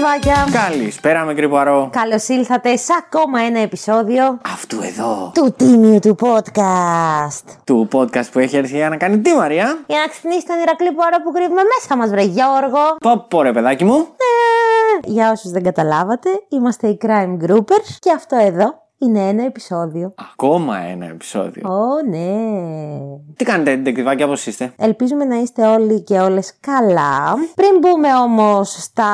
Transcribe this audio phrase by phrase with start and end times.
[0.00, 0.68] Καλησπέρα, δεδεκτυβάκια.
[0.70, 1.90] Καλησπέρα, μικρή Παρό.
[1.92, 5.30] Καλώς ήλθατε σε ακόμα ένα επεισόδιο Αυτού εδώ.
[5.34, 7.44] του τίμιου του podcast.
[7.64, 10.92] Του podcast που έχει έρθει για να κάνει τι, Μαρία; Για να ξυπνήσει τον Ηρακλή
[10.92, 12.96] Ποάρο που κρύβουμε μέσα μας, βρε Γιώργο.
[13.00, 13.96] Πω, πω, ρε παιδάκι μου.
[13.96, 20.14] Ε, για όσους δεν καταλάβατε, είμαστε οι Crime Groupers και αυτό εδώ είναι ένα επεισόδιο.
[20.32, 21.68] Ακόμα ένα επεισόδιο.
[21.68, 22.28] Ω, ναι.
[23.36, 27.34] Τι κάνετε, ντεκτιβάκια, πώ είστε; Ελπίζουμε να είστε όλοι και όλες καλά.
[27.54, 29.06] Πριν μπούμε όμως στα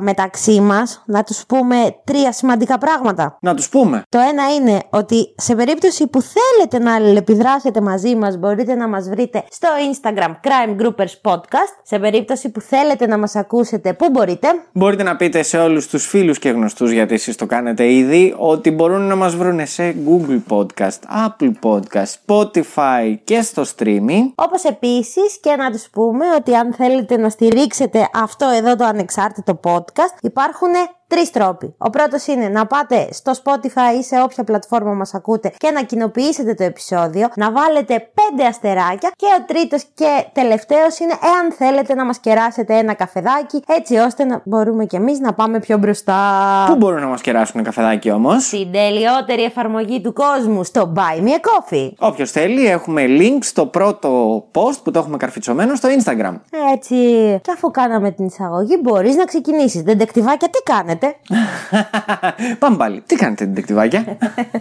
[0.00, 3.38] μεταξύ μας, να τους πούμε τρία σημαντικά πράγματα.
[3.40, 4.02] Να τους πούμε.
[4.08, 9.08] Το ένα είναι ότι σε περίπτωση που θέλετε να αλληλεπιδράσετε μαζί μας μπορείτε να μας
[9.08, 11.72] βρείτε στο Instagram Crime Groupers Podcast.
[11.82, 16.06] Σε περίπτωση που θέλετε να μας ακούσετε, πού μπορείτε; Μπορείτε να πείτε σε όλους τους
[16.06, 20.40] φίλους και γνωστούς γιατί εσείς το κάνετε ήδη ότι μπορούν να μας βρουν σε Google
[20.48, 24.32] Podcast, Apple Podcast, Spotify και στο streaming.
[24.34, 29.60] Όπως επίσης και να τους πούμε ότι αν θέλετε να στηρίξετε αυτό εδώ το ανεξάρτητο
[29.64, 30.68] podcast υπάρχουν
[31.14, 31.74] τρεις τρόποι.
[31.78, 35.82] Ο πρώτος είναι να πάτε στο Spotify ή σε όποια πλατφόρμα μας ακούτε και να
[35.82, 41.94] κοινοποιήσετε το επεισόδιο, να βάλετε πέντε αστεράκια και ο τρίτος και τελευταίος είναι εάν θέλετε
[41.94, 46.20] να μας κεράσετε ένα καφεδάκι έτσι ώστε να μπορούμε κι εμείς να πάμε πιο μπροστά.
[46.68, 51.28] Πού μπορούν να μας κεράσουν καφεδάκι όμως; Στην τελειότερη εφαρμογή του κόσμου στο Buy Me
[51.28, 51.90] a Coffee.
[51.98, 56.34] Όποιος θέλει, έχουμε link στο πρώτο post που το έχουμε καρφιτσωμένο στο Instagram.
[56.74, 56.94] Έτσι.
[57.42, 59.82] Και αφού κάναμε την εισαγωγή, μπορείς να ξεκινήσεις.
[59.82, 61.01] Ντετεκτιβάκια, τι κάνετε;
[62.58, 63.02] Πάμε πάλι.
[63.06, 64.04] Τι κάνετε, ντετεκτιβάκια.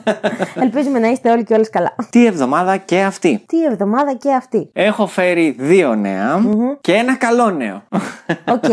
[0.63, 1.95] Ελπίζουμε να είστε όλοι και όλες καλά.
[2.09, 3.43] Τι εβδομάδα και αυτή.
[3.47, 4.69] Τι εβδομάδα και αυτή.
[4.73, 6.41] Έχω φέρει δύο νέα
[6.81, 7.81] και ένα καλό νέο.
[8.55, 8.69] Οκ.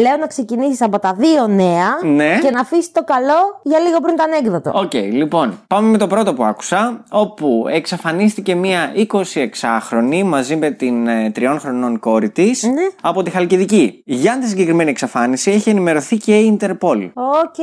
[0.00, 2.38] Λέω να ξεκινήσεις από τα δύο νέα Ναι.
[2.42, 4.70] και να αφήσεις το καλό για λίγο πριν το ανέκδοτο.
[4.74, 11.06] Οκ, λοιπόν, πάμε με το πρώτο που άκουσα, όπου εξαφανίστηκε μία 26χρονη μαζί με την
[11.06, 12.70] ε, τριών χρονών κόρη της Ναι.
[13.02, 14.02] από τη Χαλκιδική.
[14.04, 16.46] Για τη συγκεκριμένη εξαφάνιση έχει ενημερωθεί και η
[16.94, 17.24] Ιντερπολ.
[17.24, 17.56] Οκ.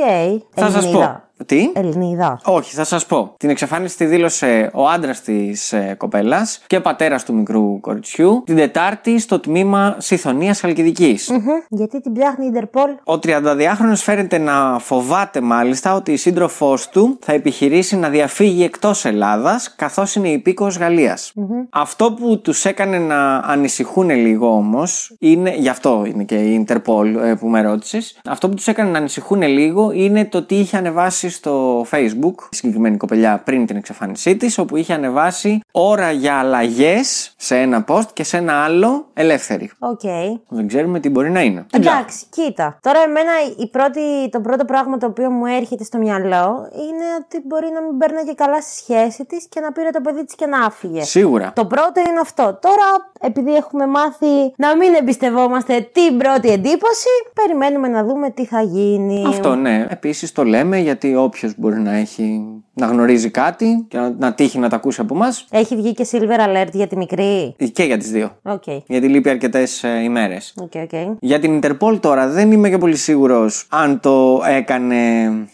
[0.54, 1.20] Θα σας πω.
[1.46, 2.40] Τι; Ελληνίδα.
[2.44, 3.34] Όχι, θα σας πω.
[3.36, 8.56] Την εξαφάνιση τη δήλωσε ο άντρας της ε, κοπέλας και πατέρας του μικρού κοριτσιού την
[8.56, 11.30] Τετάρτη στο τμήμα Σιθωνίας Χαλκιδικής.
[11.30, 11.38] Μμμ.
[11.68, 17.18] Γιατί την ψάχνει η Ιντερπόλ; Ο 32χρονος φαίνεται να φοβάται μάλιστα ότι η σύντροφός του
[17.20, 21.32] θα επιχειρήσει να διαφύγει εκτός Ελλάδας, καθώς είναι υπήκοος Γαλλίας.
[21.70, 27.14] Αυτό που τους έκανε να ανησυχούν λίγο όμως, είναι, γι' αυτό είναι και η Interpol
[27.22, 30.76] ε, που με ρώτησες, αυτό που τους έκανε να ανησυχούν λίγο είναι το τι είχε
[30.76, 36.38] ανεβάσει στο Facebook η συγκεκριμένη κοπελιά πριν την εξαφάνισή της, όπου είχε ανεβάσει ώρα για
[36.38, 39.70] αλλαγές σε ένα post και σε ένα άλλο ελεύθερη.
[39.78, 40.00] Οκ.
[40.48, 41.66] Δεν ξέρουμε τι μπορεί να είναι.
[41.70, 41.96] Δεν ξέρω.
[41.96, 42.78] Εντάξει, κοίτα.
[42.80, 44.00] Τώρα, εμένα η πρώτη,
[44.30, 48.24] το πρώτο πράγμα το οποίο μου έρχεται στο μυαλό είναι ότι μπορεί να μην περνάει
[48.24, 51.02] και καλά στη σχέση της και να πήρε το παιδί της και να έφυγε.
[51.02, 51.52] Σίγουρα.
[51.54, 52.58] Το πρώτο είναι αυτό.
[52.60, 58.62] Τώρα, επειδή έχουμε μάθει να μην εμπιστευόμαστε την πρώτη εντύπωση, περιμένουμε να δούμε τι θα
[58.62, 59.24] γίνει.
[59.26, 59.86] Αυτό ναι.
[59.88, 62.42] Επίσης το λέμε γιατί όποιος μπορεί να έχει
[62.78, 65.46] να γνωρίζει κάτι και να, να τύχει να τα ακούσει από εμάς.
[65.50, 68.30] Έχει βγει και silver alert για τη μικρή; Και για τις δύο.
[68.42, 68.62] Οκ.
[68.86, 70.54] Γιατί λείπει αρκετές ημέρες.
[70.60, 71.16] OK, OK.
[71.20, 74.96] Για την Interpol τώρα δεν είμαι και πολύ σίγουρος αν το έκανε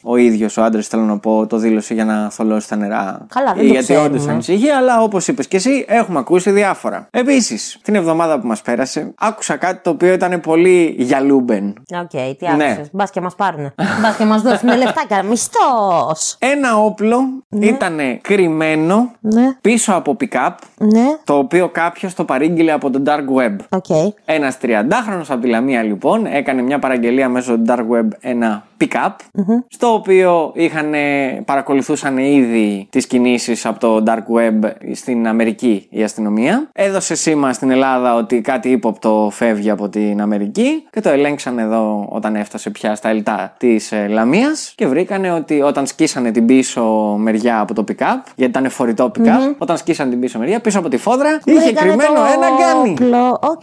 [0.03, 3.27] ο ίδιος ο άντρας, θέλω να πω, το δήλωσε για να θολώσει τα νερά.
[3.35, 4.17] Καλά, δεν Ή το Γιατί ξέρουμε.
[4.19, 7.07] όντως ανησυχεί, αλλά όπως είπες και εσύ, έχουμε ακούσει διάφορα.
[7.11, 11.75] Επίσης, την εβδομάδα που μας πέρασε, άκουσα κάτι το οποίο ήταν πολύ για λούμπεν.
[12.03, 12.65] Οκ, τι Ναι.
[12.65, 12.89] άκουσες.
[12.93, 13.75] Μπας και μας πάρουνε.
[14.03, 15.23] Μπας και μας δώσουν λεφτάκια.
[15.23, 16.37] Μισθός.
[16.39, 17.12] Ένα όπλο
[17.61, 21.05] ήταν κρυμμένο Ναι, πίσω από pick-up, ναι.
[21.25, 23.57] το οποίο κάποιος το παρήγγειλε από το Dark Web.
[23.69, 24.13] OK.
[24.25, 29.11] Ένας 30χρονος από τη Λαμία, λοιπόν, έκανε μια παραγγελία μέσω του Dark Web ένα pick-up,
[29.69, 30.93] στο οποίο είχαν,
[31.45, 36.69] παρακολουθούσαν ήδη τις κινήσεις από το Dark Web στην Αμερική η αστυνομία.
[36.73, 42.07] Έδωσε σήμα στην Ελλάδα ότι κάτι ύποπτο φεύγει από την Αμερική και το ελέγξαν εδώ
[42.11, 46.83] όταν έφτασε πια στα ΕΛΤΑ της Λαμίας και βρήκανε ότι όταν σκίσανε την πίσω
[47.19, 50.89] μεριά από το pick-up, γιατί ήταν φορητό pick-up, όταν σκίσανε την πίσω μεριά, πίσω από
[50.89, 52.91] τη φόδρα είχε Βρήκανε κρυμμένο το ένα γκάνι.
[52.91, 53.39] όπλο.
[53.43, 53.61] Οκ.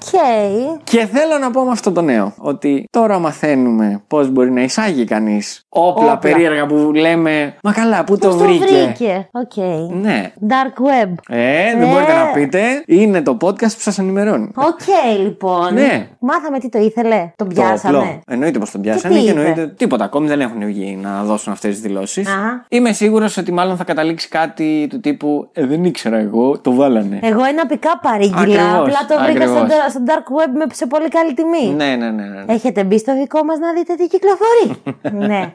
[0.83, 5.05] Και θέλω να πω με αυτό το νέο ότι τώρα μαθαίνουμε πώς μπορεί να εισάγει
[5.09, 5.65] κανείς.
[5.69, 6.17] Όπλα, Όπλα.
[6.17, 7.55] περίεργα που λέμε.
[7.63, 9.55] Μα καλά, πού το Πώς το βρήκε; βρήκε; Οκ.
[10.01, 10.31] Ναι.
[10.47, 11.09] Dark web.
[11.27, 11.91] Ε, δεν Ε.
[11.91, 12.83] μπορείτε να πείτε.
[12.87, 14.51] Είναι το podcast που σας ενημερώνει.
[14.55, 15.73] Οκ, λοιπόν.
[15.73, 16.07] Ναι.
[16.19, 17.31] Μάθαμε τι το ήθελε.
[17.35, 17.93] Τον πιάσαμε.
[17.97, 18.19] Το όπλο.
[18.27, 20.03] Εννοείται πως τον πιάσανε τι και, είπε; εννοείται τίποτα.
[20.03, 22.27] Ακόμη δεν έχουν βγει να δώσουν αυτές τις δηλώσεις.
[22.27, 22.65] Αχα.
[22.69, 27.19] Είμαι σίγουρος ότι μάλλον θα καταλήξει κάτι του τύπου Ε, δεν ήξερα εγώ, το βάλανε.
[27.21, 28.39] Εγώ ένα πικάπ παρήγγειλα.
[28.41, 29.91] Ακριβώς, Απλά το βρήκα στο, ακριβώς.
[29.91, 31.73] στο dark web με σε πολύ καλή τιμή.
[31.75, 32.23] Ναι, ναι, ναι.
[32.23, 32.43] ναι.
[32.53, 34.81] Έχετε μπει στο δικό μας να δείτε τι κυκλοφορεί.
[35.11, 35.53] ναι.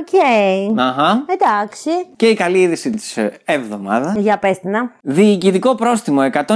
[0.00, 0.78] Οκ.
[0.80, 1.24] Αχα.
[1.26, 1.90] Εντάξει.
[2.16, 4.14] Και η καλή είδηση της εβδομάδας.
[4.16, 4.90] Για πες την, να.
[5.02, 6.46] Διοικητικό πρόστιμο 120.000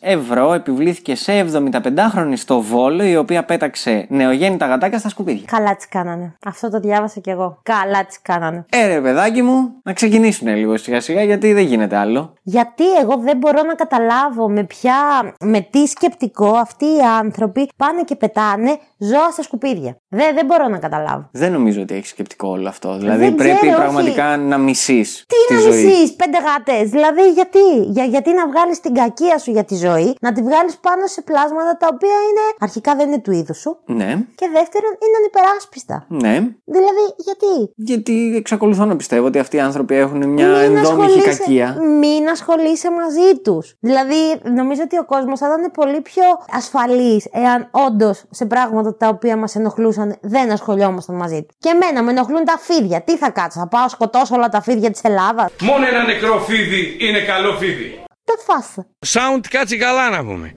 [0.00, 5.44] ευρώ επιβλήθηκε σε 75χρονη στο Βόλο, η οποία πέταξε νεογέννητα γατάκια στα σκουπίδια.
[5.46, 6.34] Καλά τις κάνανε.
[6.46, 7.60] Αυτό το διάβασα κι εγώ.
[7.62, 8.64] Καλά τις κάνανε.
[8.70, 12.32] Ε, ρε παιδάκι μου, να ξεκινήσουν λίγο σιγά σιγά γιατί δεν γίνεται άλλο.
[12.42, 14.94] Γιατί εγώ δεν μπορώ να καταλάβω με ποια,
[15.40, 19.96] με τι σκεπτικό αυτοί οι άνθρωποι πάνε και πετάνε ζώα στα σκουπίδια.
[20.08, 21.05] Δεν, δεν μπορώ να καταλάβω.
[21.32, 22.96] Δεν νομίζω ότι έχεις σκεπτικό όλο αυτό.
[22.98, 23.80] Δηλαδή Δεν πρέπει ξέρω, όχι.
[23.80, 25.84] πραγματικά να μισείς Τι τη να ζωή.
[25.84, 26.90] μισείς, πέντε γάτες.
[26.90, 27.58] Δηλαδή, γιατί,
[27.88, 31.22] για, γιατί να βγάλεις την κακία σου για τη ζωή, να τη βγάλεις πάνω σε
[31.22, 36.04] πλάσματα τα οποία είναι αρχικά δεν είναι του είδους σου Ναι, και δεύτερον είναι ανυπεράσπιστα.
[36.08, 36.34] ναι.
[36.64, 41.38] Δηλαδή, γιατί; Γιατί εξακολουθώ να πιστεύω ότι αυτοί οι άνθρωποι έχουν μια Μην ενδόμηχη ασχολείσαι-
[41.38, 41.76] κακία.
[42.00, 43.76] Μην ασχολείσαι μαζί τους.
[43.80, 44.14] Δηλαδή,
[44.54, 49.36] νομίζω ότι ο κόσμος θα ήταν πολύ πιο ασφαλής εάν όντως σε πράγματα τα οποία
[49.36, 50.50] μας ενοχλούσαν δεν
[50.98, 51.54] ασχολιόμασταν μαζί του.
[51.58, 53.02] Και εμένα με ενοχλούν τα φίδια.
[53.02, 56.96] Τι θα κάτσω, θα πάω σκοτώσω όλα τα φίδια της Ελλάδας; Μόνο ένα νεκρό φίδι
[57.00, 58.04] είναι καλό φίδι.
[58.24, 58.86] Δεν φάσε.
[59.06, 60.54] Sound κάτσει καλά να πούμε.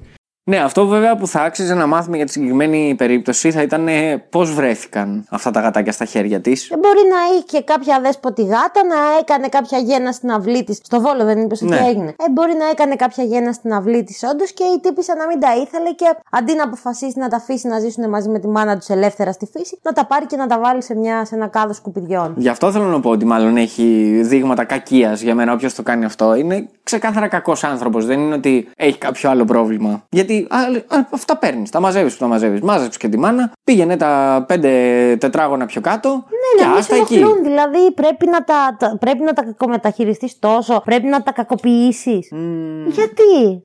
[0.49, 3.87] Ναι, αυτό βέβαια που θα άξιζε να μάθουμε για τη συγκεκριμένη περίπτωση θα ήταν
[4.29, 6.67] πώς βρέθηκαν αυτά τα γατάκια στα χέρια της.
[6.69, 10.79] Δεν μπορεί να είχε κάποια δέσποτη γάτα να έκανε κάποια γένα στην αυλή της.
[10.83, 11.85] Στο βόλο δεν είπες ότι Ναι.
[11.87, 12.07] έγινε.
[12.09, 15.39] Ε, μπορεί να έκανε κάποια γένα στην αυλή της όντως και η τύπησα να μην
[15.39, 18.77] τα ήθελε και αντί να αποφασίσει να τα αφήσει να ζήσουν μαζί με τη μάνα
[18.77, 21.47] τους ελεύθερα στη φύση, να τα πάρει και να τα βάλει σε, μια, σε ένα
[21.47, 22.33] κάδο σκουπιδιών.
[22.37, 25.53] Γι' αυτό θέλω να πω ότι μάλλον έχει δείγματα κακίας για μένα.
[25.53, 28.05] Όποιος το κάνει αυτό είναι ξεκάθαρα κακός άνθρωπος.
[28.05, 30.03] Δεν είναι ότι έχει κάποιο άλλο πρόβλημα.
[30.09, 30.57] Γιατί α,
[30.97, 31.69] α, αυτά παίρνεις.
[31.69, 32.61] Τα μαζεύεις που τα μαζεύεις.
[32.61, 34.69] Μάζεψες και τη μάνα, πήγαινε τα πέντε
[35.19, 36.09] τετράγωνα πιο κάτω.
[36.09, 36.15] Ναι,
[36.57, 37.15] και να μην άστα σε εκεί.
[37.15, 37.43] ενοχλούν.
[37.43, 42.29] Δηλαδή πρέπει να τα, τα- πρέπει να τα κακομεταχειριστείς τόσο, πρέπει να τα κακοποιήσεις.
[42.87, 43.63] Γιατί;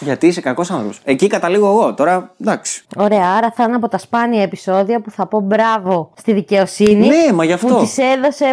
[0.00, 1.00] Γιατί είσαι κακός άνθρωπος.
[1.04, 1.94] Εκεί καταλήγω εγώ.
[1.94, 2.84] Τώρα εντάξει.
[2.96, 7.06] Ωραία, άρα θα είναι από τα σπάνια επεισόδια που θα πω μπράβο στη δικαιοσύνη.
[7.06, 7.74] Ναι, μα γι' αυτό.
[7.74, 8.44] Που της έδωσε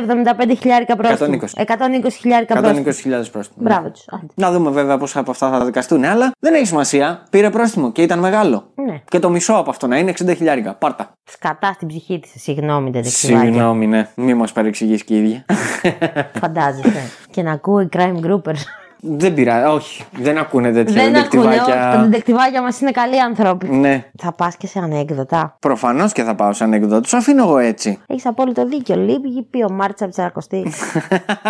[0.50, 1.38] 75 χιλιάρικα πρόστιμο.
[1.56, 1.64] 120.
[2.06, 3.30] 120 χιλιάρικα 120.000 πρόστιμο.
[3.32, 3.56] πρόστιμο.
[3.56, 4.06] Μπράβο τους.
[4.36, 6.04] Να δούμε βέβαια πόσα από αυτά θα δικαστούν.
[6.04, 7.24] Αλλά δεν έχει σημασία.
[7.30, 8.72] Πήρε πρόστιμο και ήταν μεγάλο.
[8.76, 9.02] Ναι.
[9.10, 10.74] Και το μισό από αυτό να είναι 60 χιλιάρικα.
[10.74, 11.12] Πάρτα.
[11.24, 12.32] Σκατά στην ψυχή της.
[12.42, 13.44] Συγγνώμη, δεν τεξιδάκια.
[13.44, 14.10] Συγγνώμη, ναι.
[14.16, 15.46] Μη μας παρεξηγήσει και η ίδια.
[16.40, 17.02] Φαντάζεσαι.
[17.34, 18.62] και να ακούει crime groupers.
[19.02, 19.66] Δεν πειράζει.
[19.76, 20.04] Όχι.
[20.12, 21.46] Δεν ακούνε τέτοια δεν ακούνε.
[21.48, 22.02] όχι, Τα δεντεκτιβάκια.
[22.02, 23.70] δεντεκτιβάκια μας είναι καλοί άνθρωποι.
[23.70, 24.06] Ναι.
[24.18, 25.56] Θα πας και σε ανέκδοτα.
[25.60, 27.18] Προφανώς και θα πάω σαν ανεκδότου.
[27.18, 28.00] Αφήνω εγώ έτσι.
[28.08, 28.96] Έχεις απόλυτο δίκιο.
[28.96, 30.72] Λείπει πει ο Μάρτσα από Τσαρακοστή.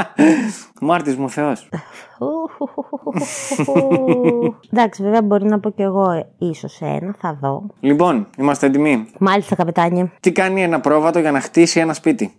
[0.82, 1.70] Μάρτης μου Θεός.
[4.72, 7.64] Εντάξει, βέβαια μπορεί να πω κι εγώ ίσως ένα, θα δω.
[7.80, 9.08] λοιπόν, είμαστε έτοιμοι.
[9.20, 10.12] Μάλιστα, καπετάνιε.
[10.20, 12.36] Τι κάνει ένα πρόβατο για να χτίσει ένα σπίτι;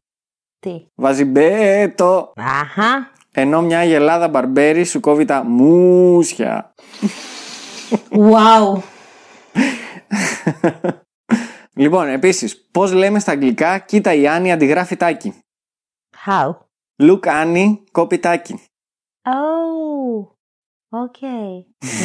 [0.58, 2.32] Τι; Βάζει μπέτο.
[2.37, 3.10] Αχα.
[3.40, 6.75] Ενώ μια γελάδα μπαρμπέρι σου κόβει τα μουσια.
[8.11, 8.82] Wow.
[11.74, 15.34] Λοιπόν, επίσης, πώς λέμε στα αγγλικά, κοίτα η Άννη αντιγράφει τάκι.
[16.27, 16.56] How?
[17.03, 18.60] Look Annie, copy τάκι.
[19.22, 20.27] Oh.
[20.89, 21.20] Οκ.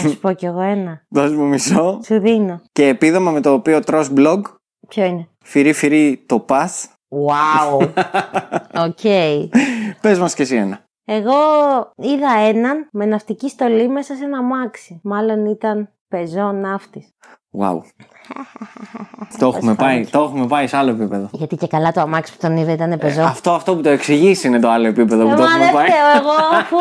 [0.04, 1.06] Να σου πω κι εγώ ένα.
[1.10, 2.00] Δώσ' μου μισό.
[2.06, 2.62] Σου δίνω.
[2.72, 4.42] Και επίδομα με το οποίο τρως blog.
[4.88, 6.86] Ποιο είναι; Φυρί φυρί το path.
[7.28, 7.88] Wow.
[8.88, 9.02] Οκ.
[10.02, 10.84] Πες μας και εσύ ένα.
[11.06, 11.34] Εγώ
[11.96, 15.00] είδα έναν με ναυτική στολή μέσα σε ένα μάξι.
[15.04, 17.14] Μάλλον ήταν πεζό ναύτης.
[17.60, 17.82] Wow.
[19.40, 21.30] το, έχουμε πάει, το έχουμε πάει σε άλλο επίπεδο.
[21.32, 23.22] Γιατί και καλά το αμάξι που τον είδα ήταν πεζό.
[23.24, 25.74] Αυτό, αυτό που το εξηγήσει είναι το άλλο επίπεδο που Ε, το Μα έχουμε δεν
[25.74, 25.86] πάει.
[25.88, 26.78] φταίω εγώ αφού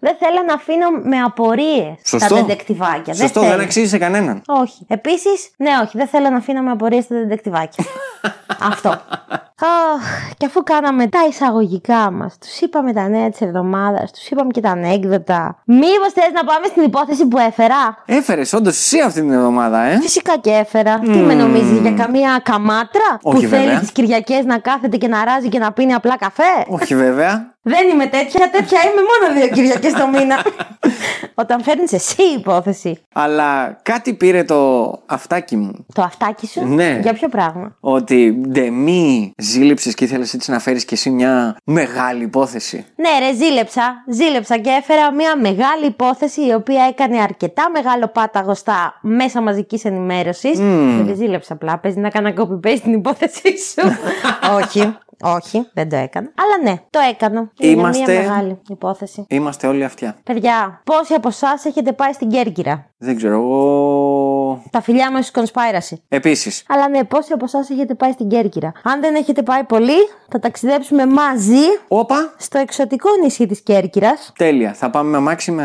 [0.00, 2.34] δεν θέλω να αφήνω με απορίες τα Σωστό.
[2.34, 3.14] δεντεκτιβάκια.
[3.14, 3.62] Σωστό, δεν δεν θέλω.
[3.62, 4.42] αξίζει σε κανέναν.
[4.46, 4.84] Όχι.
[4.88, 7.84] Επίσης, ναι, όχι, δεν θέλω να αφήνω με απορίες τα δεντεκτιβάκια.
[8.70, 8.88] Αυτό.
[9.60, 14.50] Αχ, και αφού κάναμε τα εισαγωγικά μας, τους είπαμε τα νέα της εβδομάδας, τους είπαμε
[14.50, 15.62] και τα ανέκδοτα.
[15.64, 19.93] Μήπως θες να πάμε στην υπόθεση που έφερα; Έφερες όντως εσύ αυτή την εβδομάδα, ε;
[20.00, 20.98] Φυσικά και έφερα.
[20.98, 23.78] Τι με νομίζεις, για καμία καμάτρα Όχι, που θέλεις βέβαια.
[23.78, 27.53] τις Κυριακές να κάθεται και να ράζει και να πίνει απλά καφέ; Όχι βέβαια.
[27.66, 30.44] Δεν είμαι τέτοια, τέτοια είμαι μόνο δύο Κυριακές το μήνα.
[31.42, 32.98] Όταν φέρνεις εσύ υπόθεση.
[33.12, 35.86] Αλλά κάτι πήρε το αυτάκι μου.
[35.94, 36.98] Το αυτάκι σου; Ναι.
[37.02, 42.22] Για ποιο πράγμα; Ότι ντεμή ζήλεψες και ήθελες έτσι να φέρεις κι εσύ μια μεγάλη
[42.22, 42.86] υπόθεση.
[42.96, 44.04] Ναι, ρε, ζήλεψα.
[44.10, 49.84] Ζήλεψα και έφερα μια μεγάλη υπόθεση η οποία έκανε αρκετά μεγάλο πάταγο στα μέσα μαζικής
[49.84, 50.58] ενημέρωσης.
[51.04, 51.78] Δεν ζήλεψα απλά.
[51.78, 53.96] Παίζει να κάνω copy-paste την υπόθεσή σου.
[54.62, 54.96] Όχι.
[55.22, 56.32] Όχι, δεν το έκανα.
[56.42, 57.50] Αλλά ναι, το έκανα.
[57.58, 59.24] Είναι Είμαστε- μια μεγάλη υπόθεση.
[59.28, 60.16] Είμαστε όλοι αυτιά.
[60.24, 64.62] Παιδιά, πόσοι από εσάς έχετε πάει στην Κέρκυρα; Δεν ξέρω, εγώ.
[64.70, 65.96] Τα φιλιά μου στο Conspiracy.
[66.08, 66.64] Επίσης.
[66.68, 70.38] Αλλά ναι, πόσοι από εσάς έχετε πάει στην Κέρκυρα; Αν δεν έχετε πάει πολύ, θα
[70.38, 74.32] ταξιδέψουμε μαζί Όπα, στο εξωτικό νησί της Κέρκυρας.
[74.36, 74.72] τέλεια.
[74.72, 75.64] Θα πάμε με αμάξι με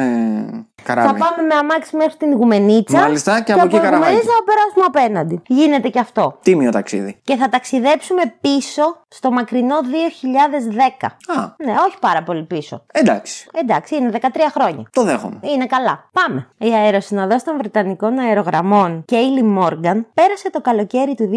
[0.84, 1.08] καράβι.
[1.08, 3.00] Θα πάμε με αμάξι μέχρι την Ιγουμενίτσα.
[3.00, 3.96] Μάλιστα, και από εκεί καραβάκι.
[4.02, 5.42] Ιγουμενίτσα θα περάσουμε απέναντι.
[5.48, 6.38] Γίνεται και αυτό.
[6.44, 7.20] Τίμιο ταξίδι.
[7.24, 11.06] Και θα ταξιδέψουμε πίσω στο μακρινό 2010.
[11.40, 12.86] Α, Ναι, όχι πάρα πολύ πίσω.
[12.92, 13.48] εντάξει.
[13.54, 14.88] Εντάξει, είναι 13 χρόνια.
[14.92, 15.40] Το δέχομαι.
[15.42, 16.10] Είναι καλά.
[16.12, 16.48] Πάμε.
[16.58, 21.30] Η αεροσυνοδός των Βρετανικών αερογραμμών, Κέιλι Μόργαν, πέρασε το καλοκαίρι του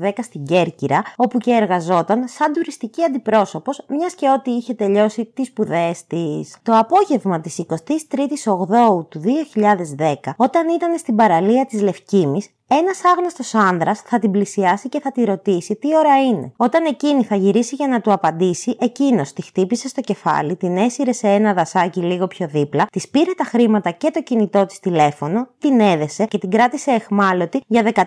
[0.00, 5.46] 2010 στην Κέρκυρα, όπου και εργαζόταν σαν τουριστική αντιπρόσωπος, μιας και ό,τι είχε τελειώσει τις
[5.46, 6.56] σπουδέ της.
[6.62, 12.48] Το απόγευμα της 23η Οκτώου του 2010, όταν ήταν στην παραλία της Λευκήμης,
[12.78, 16.52] ένας άγνωστος άνδρας θα την πλησιάσει και θα τη ρωτήσει τι ώρα είναι.
[16.56, 21.12] Όταν εκείνη θα γυρίσει για να του απαντήσει, εκείνος τη χτύπησε στο κεφάλι, την έσυρε
[21.12, 25.48] σε ένα δασάκι λίγο πιο δίπλα, της πήρε τα χρήματα και το κινητό της τηλέφωνο,
[25.58, 28.02] την έδεσε και την κράτησε εχμάλωτη για 14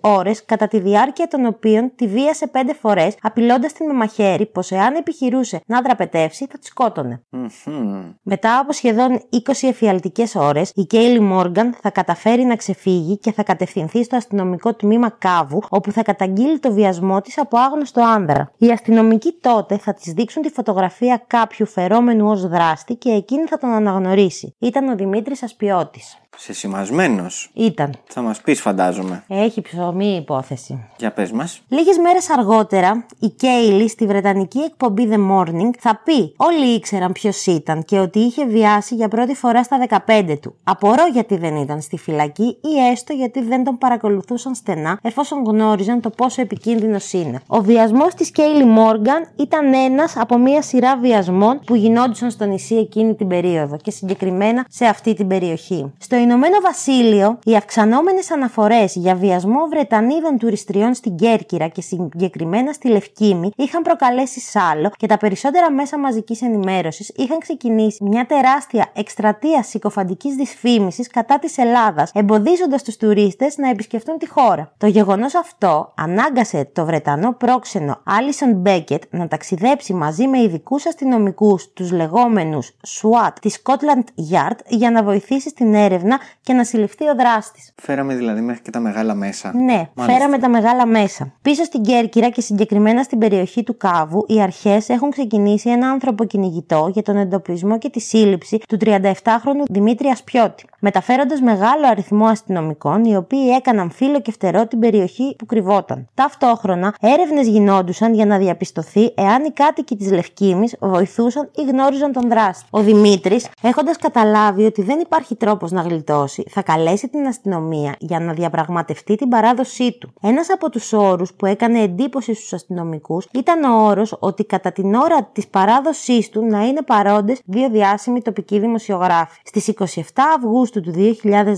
[0.00, 4.70] ώρες, κατά τη διάρκεια των οποίων τη βίασε 5 φορές, απειλώντας την με μαχαίρι πως
[4.70, 7.22] εάν επιχειρούσε να δραπετεύσει θα τη σκότωνε.
[7.30, 8.12] Μμμ.
[8.22, 13.42] Μετά από σχεδόν 20 εφιαλτικές ώρες, η Κέιλι Μόργαν θα καταφέρει να ξεφύγει και θα
[13.42, 18.52] κατευθυνθεί στο αστυνομικό τμήμα Κάβου, όπου θα καταγγείλει το βιασμό της από άγνωστο άνδρα.
[18.56, 23.58] Οι αστυνομικοί τότε θα της δείξουν τη φωτογραφία κάποιου φερόμενου ως δράστη και εκείνη θα
[23.58, 24.54] τον αναγνωρίσει.
[24.58, 26.21] Ήταν ο Δημήτρης Ασπιώτης.
[26.36, 27.26] Σεσημασμένο.
[27.52, 27.94] Ήταν.
[28.06, 29.24] Θα μας πεις, φαντάζομαι.
[29.28, 30.88] Έχει ψωμί η υπόθεση.
[30.98, 31.62] Για πες μας.
[31.68, 37.46] Λίγες μέρες αργότερα, η Κέιλι στη βρετανική εκπομπή The Morning θα πει όλοι ήξεραν ποιος
[37.46, 40.54] ήταν και ότι είχε βιάσει για πρώτη φορά στα 15 του.
[40.64, 46.00] Απορώ γιατί δεν ήταν στη φυλακή ή έστω γιατί δεν τον παρακολουθούσαν στενά εφόσον γνώριζαν
[46.00, 47.40] το πόσο επικίνδυνος είναι.
[47.46, 52.74] Ο βιασμός της Κέιλι Μόργαν ήταν ένας από μια σειρά βιασμών που γινόντουσαν στο νησί
[52.74, 55.92] εκείνη την περίοδο και συγκεκριμένα σε αυτή την περιοχή.
[55.98, 62.88] Στο Ηνωμένο Βασίλειο, οι αυξανόμενες αναφορές για βιασμό Βρετανίδων τουριστριών στην Κέρκυρα και συγκεκριμένα στη
[62.88, 69.62] Λευκήμη είχαν προκαλέσει σάλο και τα περισσότερα μέσα μαζικής ενημέρωσης είχαν ξεκινήσει μια τεράστια εκστρατεία
[69.62, 74.72] συκοφαντικής δυσφήμισης κατά της Ελλάδας, εμποδίζοντας τους τουρίστες να επισκεφτούν τη χώρα.
[74.78, 81.72] Το γεγονός αυτό ανάγκασε το Βρετανό πρόξενο Άλισον Μπέκετ να ταξιδέψει μαζί με ειδικούς αστυνομικούς,
[81.72, 86.10] τους λεγόμενους SWAT τη Scotland Yard, για να βοηθήσει στην έρευνα
[86.42, 87.72] και να συλληφθεί ο δράστης.
[87.82, 89.52] Φέραμε δηλαδή μέχρι και τα μεγάλα μέσα.
[89.54, 90.04] Ναι, Μάλιστα.
[90.04, 91.32] φέραμε τα μεγάλα μέσα.
[91.42, 96.90] Πίσω στην Κέρκυρα και συγκεκριμένα στην περιοχή του Κάβου, οι αρχές έχουν ξεκινήσει ένα ανθρωποκυνηγητό
[96.92, 103.16] για τον εντοπισμό και τη σύλληψη του 37χρονου Δημήτρη Ασπιώτη, μεταφέροντας μεγάλο αριθμό αστυνομικών, οι
[103.16, 106.08] οποίοι έκαναν φύλλο και φτερό την περιοχή που κρυβόταν.
[106.14, 112.28] Ταυτόχρονα, έρευνες γινόντουσαν για να διαπιστωθεί εάν οι κάτοικοι της Λευκήμης βοηθούσαν ή γνώριζαν τον
[112.28, 112.64] δράστη.
[112.70, 116.01] Ο Δημήτρης, έχοντας καταλάβει ότι δεν υπάρχει τρόπος να γλιτώσει,
[116.48, 120.12] θα καλέσει την αστυνομία για να διαπραγματευτεί την παράδοσή του.
[120.20, 124.94] Ένας από τους όρους που έκανε εντύπωση στους αστυνομικούς ήταν ο όρος ότι κατά την
[124.94, 129.40] ώρα της παράδοσής του να είναι παρόντες δύο διάσημοι τοπικοί δημοσιογράφοι.
[129.44, 130.00] Στις 27
[130.36, 130.92] Αυγούστου του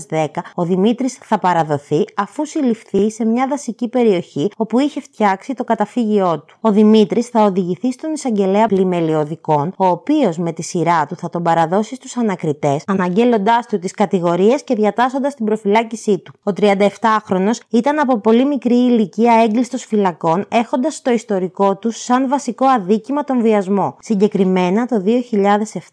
[0.09, 0.25] 2010,
[0.55, 6.39] ο Δημήτρης θα παραδοθεί αφού συλληφθεί σε μια δασική περιοχή όπου είχε φτιάξει το καταφύγιό
[6.39, 6.55] του.
[6.61, 11.43] Ο Δημήτρης θα οδηγηθεί στον εισαγγελέα πλημελιωδικών, ο οποίος με τη σειρά του θα τον
[11.43, 16.33] παραδώσει στους ανακριτές, αναγγέλλοντάς του τις κατηγορίες και διατάσσοντας την προφυλάκησή του.
[16.43, 22.65] Ο 37χρονο ήταν από πολύ μικρή ηλικία έγκλειστος φυλακών, έχοντας στο ιστορικό του σαν βασικό
[22.65, 23.95] αδίκημα τον βιασμό.
[23.99, 25.03] Συγκεκριμένα το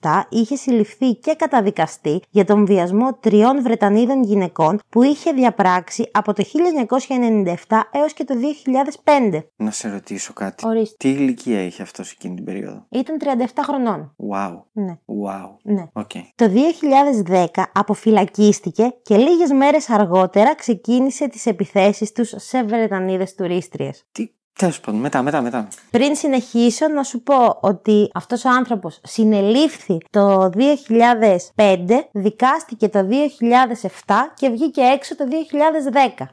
[0.01, 6.33] 2007 είχε συλληφθεί και καταδικαστεί για τον βιασμό τριών Βρετανίδων γυναικών που είχε διαπράξει από
[6.33, 6.43] το
[7.69, 8.35] 1997 έως και το
[9.33, 9.43] 2005.
[9.57, 10.67] Να σε ρωτήσω κάτι.
[10.67, 10.97] Ορίστε.
[10.99, 14.15] Τι ηλικία είχε αυτός εκείνη την περίοδο; Ήταν 37 χρονών.
[14.33, 14.63] Wow.
[14.73, 14.99] Ναι.
[15.25, 15.51] Wow.
[15.63, 15.87] Ναι.
[15.93, 16.11] Οκ.
[16.35, 16.51] Το
[17.55, 17.63] 2010
[18.33, 24.05] αποφυλακίστηκε και λίγες μέρες αργότερα ξεκίνησε τις επιθέσεις του σε Βρετανίδες τουρίστριες.
[24.13, 25.69] Τι Τέλος πάντων, μετά, μετά, μετά.
[25.91, 30.51] Πριν συνεχίσω να σου πω ότι αυτός ο άνθρωπος συνελήφθη το
[31.55, 33.07] 2005, δικάστηκε το
[34.07, 35.25] 2007 και βγήκε έξω το
[36.19, 36.27] 2010.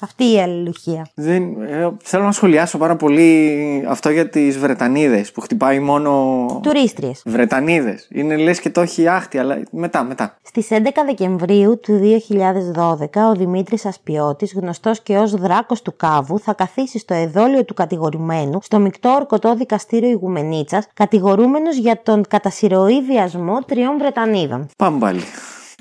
[0.00, 1.06] Αυτή η αλληλουχία.
[1.14, 6.46] Δεν, ε, θέλω να σχολιάσω πάρα πολύ αυτό για τις Βρετανίδες που χτυπάει μόνο.
[6.62, 7.22] Τουρίστριες.
[7.26, 8.08] Βρετανίδες.
[8.10, 10.36] Είναι λες και το έχει άχτη, αλλά μετά, μετά.
[10.42, 16.52] Στις 11 Δεκεμβρίου του 2012, ο Δημήτρης Ασπιώτης, γνωστός και ως δράκος του Κάβου, θα
[16.54, 17.14] καθίσει στο
[17.52, 24.68] εδόλιο του κατηγορουμένου στο μεικτό ορκωτό δικαστήριο Ιγουμενίτσας, κατηγορούμενος για τον κατασυρωή βιασμό τριών Βρετανίδων.
[24.76, 25.20] Πάμε πάλι.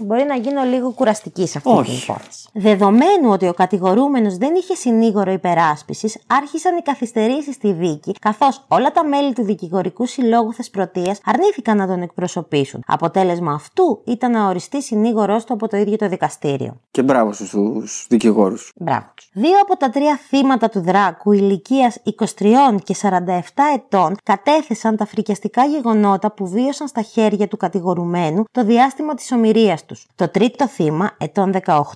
[0.03, 1.91] Μπορεί να γίνω λίγο κουραστική σε αυτή Όχι.
[1.91, 2.50] την υπόθεση.
[2.53, 8.91] Δεδομένου ότι ο κατηγορούμενος δεν είχε συνήγορο υπεράσπισης, άρχισαν οι καθυστερήσεις στη δίκη, καθώς όλα
[8.91, 12.84] τα μέλη του δικηγορικού συλλόγου Θεσπρωτείας αρνήθηκαν να τον εκπροσωπήσουν.
[12.88, 16.79] Αποτέλεσμα αυτού ήταν να οριστεί συνήγορός του από το ίδιο το δικαστήριο.
[16.91, 18.72] Και μπράβο στους δικηγόρους.
[18.75, 19.05] Μπράβο.
[19.15, 19.29] τους.
[19.34, 25.65] Δύο από τα τρία θύματα του δράκου ηλικίας 23 και 47 ετών κατέθεσαν τα φρικιαστικά
[25.65, 30.08] γεγονότα που βίωσαν στα χέρια του κατηγορουμένου το διάστημα της ομοιρίας τους.
[30.16, 31.52] Το τρίτο θύμα, ετών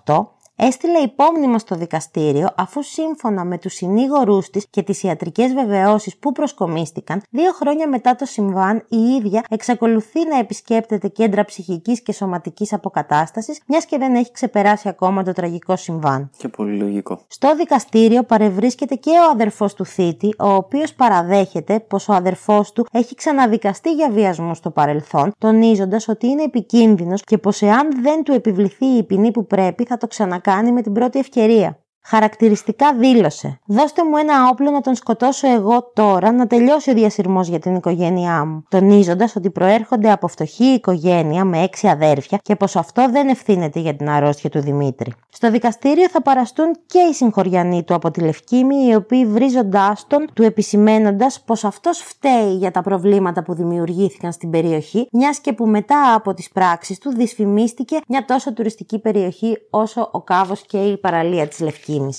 [0.06, 6.18] 18, έστειλε υπόμνημα στο δικαστήριο αφού σύμφωνα με τους συνήγορούς της και τις ιατρικές βεβαιώσεις
[6.18, 12.14] που προσκομίστηκαν, δύο χρόνια μετά το συμβάν η ίδια εξακολουθεί να επισκέπτεται κέντρα ψυχικής και
[12.14, 16.30] σωματικής αποκατάστασης μιας και δεν έχει ξεπεράσει ακόμα το τραγικό συμβάν.
[16.38, 17.20] Και πολύ λογικό.
[17.28, 22.88] Στο δικαστήριο παρευρίσκεται και ο αδερφός του θήτη, ο οποίος παραδέχεται πως ο αδερφός του
[22.92, 28.32] έχει ξαναδικαστεί για βιασμό στο παρελθόν, τονίζοντας ότι είναι επικίνδυνος και πως εάν δεν του
[28.32, 31.85] επιβληθεί η ποινή που πρέπει θα το ξανακάνει με την πρώτη ευκαιρία.
[32.08, 37.48] Χαρακτηριστικά δήλωσε: Δώστε μου ένα όπλο να τον σκοτώσω εγώ τώρα, να τελειώσει ο διασυρμός
[37.48, 38.64] για την οικογένειά μου.
[38.70, 43.96] Τονίζοντας ότι προέρχονται από φτωχή οικογένεια με έξι αδέρφια και πως αυτό δεν ευθύνεται για
[43.96, 45.14] την αρρώστια του Δημήτρη.
[45.30, 50.28] Στο δικαστήριο θα παραστούν και οι συγχωριανοί του από τη Λευκήμη, οι οποίοι βρίζοντάς τον,
[50.34, 55.66] του επισημένοντας πως αυτός φταίει για τα προβλήματα που δημιουργήθηκαν στην περιοχή, μιας και που
[55.66, 60.98] μετά από τις πράξεις του δυσφημίστηκε μια τόσο τουριστική περιοχή όσο ο Κάβος και η
[60.98, 61.60] παραλία της
[62.00, 62.14] Λευκήμη.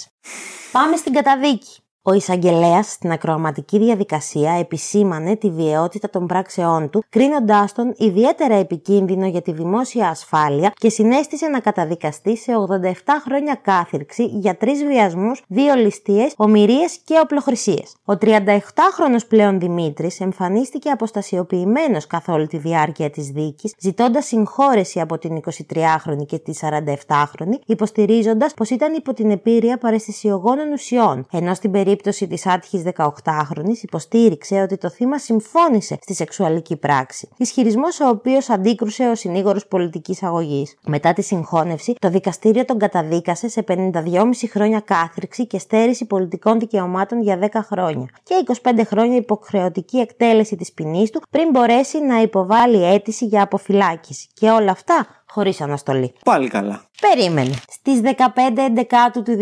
[0.72, 1.80] Πάμε στην καταδίκη.
[2.08, 9.26] Ο εισαγγελέας στην ακροαματική διαδικασία επισήμανε τη βιαιότητα των πράξεών του, κρίνοντάς τον ιδιαίτερα επικίνδυνο
[9.26, 12.90] για τη δημόσια ασφάλεια και συνέστησε να καταδικαστεί σε 87
[13.24, 17.94] χρόνια κάθυρξη για τρεις βιασμούς, δύο ληστείες, ομοιρίες και οπλοχρησίες.
[18.04, 25.18] Ο 37χρονο πλέον Δημήτρης εμφανίστηκε αποστασιοποιημένος καθ' όλη τη διάρκεια της δίκης, ζητώντας συγχώρεση από
[25.18, 31.70] την 23χρονη και τη 47χρονη, υποστηρίζοντας πως ήταν υπό την επίρρεια παρεστησιογόνων ουσιών, ενώ στην
[31.70, 37.28] περίπτωση της άτυχης 18χρονη υποστήριξε ότι το θύμα συμφώνησε στη σεξουαλική πράξη.
[37.36, 40.76] Ισχυρισμός ο οποίος αντίκρουσε ο συνήγορος πολιτικής αγωγής.
[40.86, 47.22] Μετά τη συγχώνευση, το δικαστήριο τον καταδίκασε σε 52,5 χρόνια κάθριξη και στέρηση πολιτικών δικαιωμάτων
[47.22, 52.84] για 10 χρόνια και 25 χρόνια υποχρεωτική εκτέλεση της ποινής του πριν μπορέσει να υποβάλει
[52.84, 54.26] αίτηση για αποφυλάκηση.
[54.34, 56.12] Και όλα αυτά χωρίς αναστολή.
[56.24, 56.80] Πάλι καλά.
[57.00, 57.54] Περίμενε.
[57.68, 59.36] Στις 15 Εντεκάτου του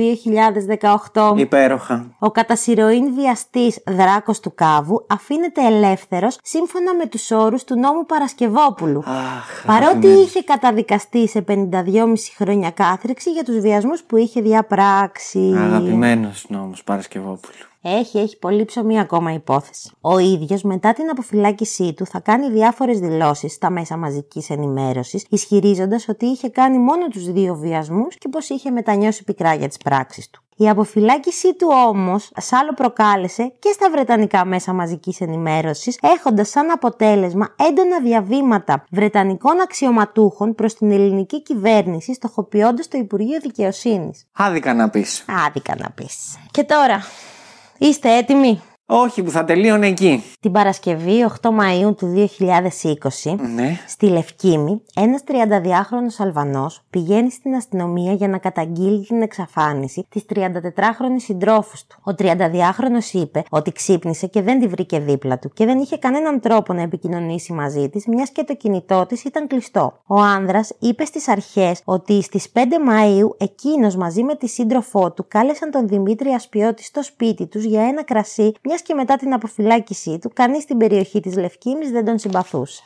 [1.13, 2.07] 2018, Υπέροχα.
[2.19, 9.03] ο κατασυρωήν βιαστής Δράκος του Κάβου αφήνεται ελεύθερος σύμφωνα με τους όρους του νόμου Παρασκευόπουλου.
[9.07, 10.21] Αχ, Παρότι αγαπημένη.
[10.21, 15.55] είχε καταδικαστεί σε 52,5 χρόνια κάθριξη για τους βιασμούς που είχε διαπράξει.
[15.59, 17.65] Αγαπημένος νόμος Παρασκευόπουλου.
[17.87, 19.91] Έχει, έχει πολύ ψωμί ακόμα η υπόθεση.
[20.01, 26.09] Ο ίδιος μετά την αποφυλάκησή του θα κάνει διάφορες δηλώσεις στα μέσα μαζικής ενημέρωσης, ισχυρίζοντας
[26.09, 30.31] ότι είχε κάνει μόνο τους δύο βιασμούς και πως είχε μετανιώσει πικρά για τις πράξεις
[30.31, 30.43] του.
[30.57, 37.55] Η αποφυλάκησή του όμως άλλο προκάλεσε και στα βρετανικά μέσα μαζικής ενημέρωσης, έχοντας σαν αποτέλεσμα
[37.69, 44.27] έντονα διαβήματα βρετανικών αξιωματούχων προς την ελληνική κυβέρνηση, στοχοποιώντας το Υπουργείο Δικαιοσύνης.
[44.33, 45.25] Άδικα να πεις.
[45.47, 46.39] Άδικα να πεις.
[46.51, 47.03] Και τώρα,
[47.79, 50.23] είστε έτοιμοι; Όχι, που θα τελείωνε εκεί.
[50.41, 53.79] Την Παρασκευή 8 Μαΐου του 2020, Ναι.
[53.87, 61.23] στη Λευκήμη, ένας 32χρονος Αλβανός πηγαίνει στην αστυνομία για να καταγγείλει την εξαφάνιση της 34χρονης
[61.25, 61.97] συντρόφους του.
[62.03, 66.41] Ο 32χρονος είπε ότι ξύπνησε και δεν τη βρήκε δίπλα του και δεν είχε κανέναν
[66.41, 69.93] τρόπο να επικοινωνήσει μαζί της, μιας και το κινητό της ήταν κλειστό.
[70.07, 75.25] Ο άνδρας είπε στις αρχές ότι στις 5 Μαΐου εκείνος μαζί με τη σύντροφό του
[75.29, 80.19] κάλεσαν τον Δημήτρη Ασπιώτη στο σπίτι τους για ένα κρασί, μιας και μετά την αποφυλάκησή
[80.19, 82.83] του, κανείς στην περιοχή της Λευκήμης δεν τον συμπαθούσε.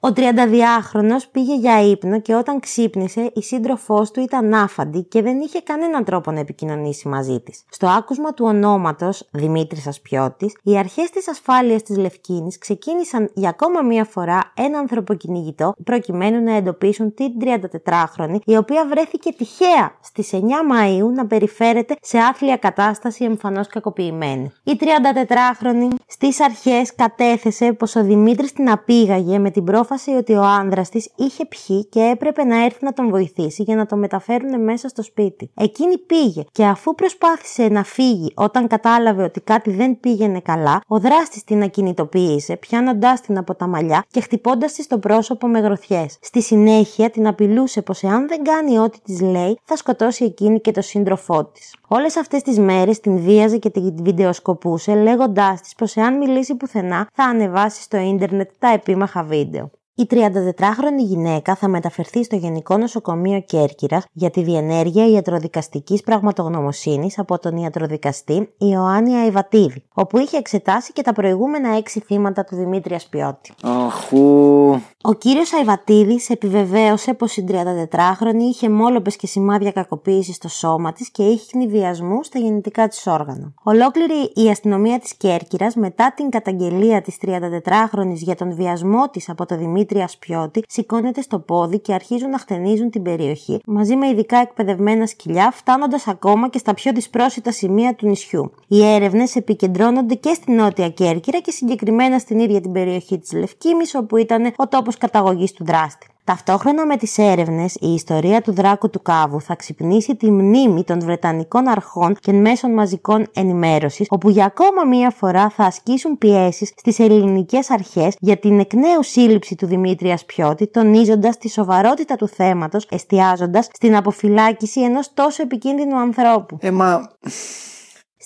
[0.00, 5.40] Ο 32χρονο πήγε για ύπνο και όταν ξύπνησε, η σύντροφός του ήταν άφαντη και δεν
[5.40, 7.64] είχε κανέναν τρόπο να επικοινωνήσει μαζί της.
[7.70, 13.82] Στο άκουσμα του ονόματος Δημήτρης Ασπιώτης, οι αρχές της ασφάλειας της Λευκίνη ξεκίνησαν για ακόμα
[13.82, 20.38] μία φορά ένα ανθρωποκυνηγητό προκειμένου να εντοπίσουν την 34χρονη, η οποία βρέθηκε τυχαία στις 9
[20.68, 24.52] Μαου να περιφέρεται σε άθλια κατάσταση εμφανώς κακοποιημένη.
[24.64, 30.42] Η 34χρονη στις αρχές κατέθεσε πως ο Δημήτρης την απήγαγε με την πρόφαση ότι ο
[30.42, 34.62] άνδρας της είχε πιει και έπρεπε να έρθει να τον βοηθήσει για να το μεταφέρουν
[34.62, 35.50] μέσα στο σπίτι.
[35.54, 40.98] Εκείνη πήγε και αφού προσπάθησε να φύγει όταν κατάλαβε ότι κάτι δεν πήγαινε καλά, ο
[40.98, 46.18] δράστη την ακινητοποίησε, πιάνοντάς την από τα μαλλιά και χτυπώντας της στο πρόσωπο με γροθιές.
[46.20, 50.72] Στη συνέχεια την απειλούσε πως εάν δεν κάνει ό,τι της λέει, θα σκοτώσει εκείνη και
[50.72, 51.74] το σύντροφό της.
[51.88, 57.08] Όλες αυτές τις μέρες την βίαζε και την βιντεοσκοπούσε, λέγοντάς της πως εάν μιλήσει πουθενά
[57.12, 59.37] θα ανεβάσει στο ίντερνετ τα επίμαχα βίντεο.
[59.38, 59.70] Whedon.
[60.00, 67.38] Η 34χρονη γυναίκα θα μεταφερθεί στο Γενικό Νοσοκομείο Κέρκυρας για τη διενέργεια ιατροδικαστικής πραγματογνωμοσύνης από
[67.38, 73.52] τον ιατροδικαστή Ιωάννη Αϊβατίδη, όπου είχε εξετάσει και τα προηγούμενα έξι θύματα του Δημήτρη Ασπιώτη.
[73.62, 74.80] Αχού.
[75.02, 81.10] Ο κύριος Αϊβατίδης επιβεβαίωσε πως η 34χρονη είχε μόλοπες και σημάδια κακοποίησης στο σώμα της
[81.10, 83.52] και είχε βιασμού στα γεννητικά της όργανα.
[83.62, 89.46] Ολόκληρη η αστυνομία της Κέρκυρας, μετά την καταγγελία της 34χρονη για τον βιασμό της από
[89.46, 94.38] τον Δημήτρη Ασπιώτη, σηκώνεται στο πόδι και αρχίζουν να χτενίζουν την περιοχή, μαζί με ειδικά
[94.38, 98.52] εκπαιδευμένα σκυλιά, φτάνοντας ακόμα και στα πιο δυσπρόσιτα σημεία του νησιού.
[98.68, 103.94] Οι έρευνες επικεντρώνονται και στην Νότια Κέρκυρα και συγκεκριμένα στην ίδια την περιοχή της Λευκήμης,
[103.94, 106.06] όπου ήταν ο τόπος καταγωγής του δράστη.
[106.28, 111.00] Ταυτόχρονα με τις έρευνες, η ιστορία του δράκου του κάβου θα ξυπνήσει τη μνήμη των
[111.00, 116.98] Βρετανικών αρχών και μέσων μαζικών ενημέρωσης, όπου για ακόμα μία φορά θα ασκήσουν πιέσεις στις
[116.98, 122.86] ελληνικές αρχές για την εκ νέου σύλληψη του Δημήτρη Ασπιώτη, τονίζοντας τη σοβαρότητα του θέματος,
[122.90, 126.58] εστιάζοντας στην αποφυλάκηση ενός τόσο επικίνδυνου ανθρώπου.
[126.60, 127.10] Ε, μα.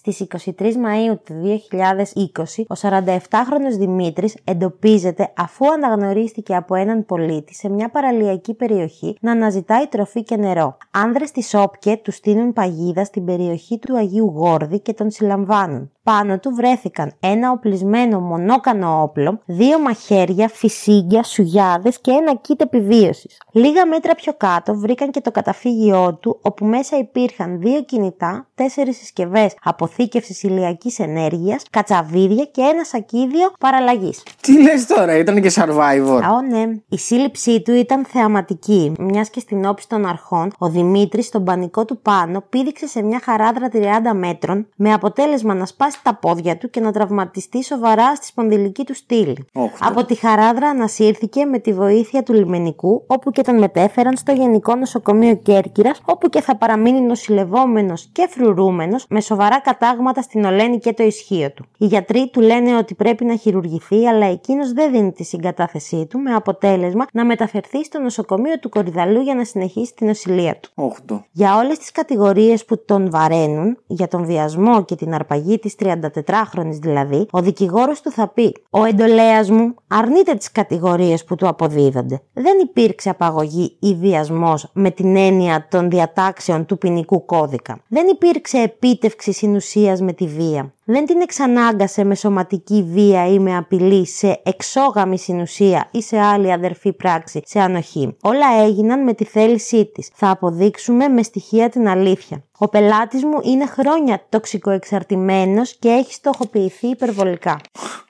[0.05, 0.27] Στις
[0.59, 7.91] 23 Μαΐου του 2020, ο 47χρονος Δημήτρης εντοπίζεται αφού αναγνωρίστηκε από έναν πολίτη σε μια
[7.91, 10.77] παραλιακή περιοχή να αναζητάει τροφή και νερό.
[10.91, 15.91] Άνδρες της Όπκε τους στείλουν παγίδα στην περιοχή του Αγίου Γόρδη και τον συλλαμβάνουν.
[16.05, 23.39] Πάνω του βρέθηκαν ένα οπλισμένο μονόκανο όπλο, δύο μαχαίρια, φυσίγγια, σουγιάδες και ένα κίτ επιβίωσης.
[23.53, 28.97] Λίγα μέτρα πιο κάτω βρήκαν και το καταφύγιό του, όπου μέσα υπήρχαν δύο κινητά, τέσσερις
[28.97, 34.23] συσκευές αποθήκευσης ηλιακής ενέργειας, κατσαβίδια και ένα σακίδιο παραλλαγής.
[34.41, 36.21] Τι λες τώρα, ήταν και survivor.
[36.23, 36.63] Α, ναι.
[36.89, 41.85] Η σύλληψή του ήταν θεαματική, μιας και στην όψη των αρχών, ο Δημήτρης στον πανικό
[41.85, 43.79] του πάνω πήδηξε σε μια χαράδρα 30
[44.15, 48.95] μέτρων, με αποτέλεσμα να σπάσει τα πόδια του και να τραυματιστεί σοβαρά στη σπονδυλική του
[48.95, 49.47] στήλη.
[49.53, 54.33] Όχ, Από τη χαράδρα ανασύρθηκε με τη βοήθεια του λιμενικού, όπου και τον μετέφεραν στο
[54.33, 60.79] Γενικό Νοσοκομείο Κέρκυρας, όπου και θα παραμείνει νοσηλευόμενος και φρουρούμενος με σοβαρά κατάγματα στην Ολένη
[60.79, 61.65] και το ισχύο του.
[61.79, 66.19] Οι γιατροί του λένε ότι πρέπει να χειρουργηθεί, αλλά εκείνος δεν δίνει τη συγκατάθεσή του,
[66.19, 70.71] με αποτέλεσμα να μεταφερθεί στο νοσοκομείο του Κορυδαλού για να συνεχίσει την νοσηλεία του.
[70.75, 71.25] Όχτο.
[71.33, 76.79] Για όλες τις κατηγορίες που τον βαραίνουν, για τον βιασμό και την αρπαγή της 34χρονης
[76.81, 82.23] δηλαδή, ο δικηγόρος του θα πει «Ο εντολέας μου αρνείται τις κατηγορίες που του αποδίδονται.
[82.33, 87.81] Δεν υπήρξε απαγωγή ή βιασμός με την έννοια των διατάξεων του ποινικού κώδικα.
[87.89, 90.73] Δεν υπήρξε επίτευξη συνουσίας με τη βία.
[90.93, 96.53] Δεν την εξανάγκασε με σωματική βία ή με απειλή σε εξόγαμη συνουσία ή σε άλλη
[96.53, 98.17] αδερφή πράξη, σε ανοχή.
[98.23, 100.11] Όλα έγιναν με τη θέλησή της.
[100.15, 102.45] Θα αποδείξουμε με στοιχεία την αλήθεια.
[102.59, 107.61] Ο πελάτης μου είναι χρόνια τοξικοεξαρτημένος και έχει στοχοποιηθεί υπερβολικά.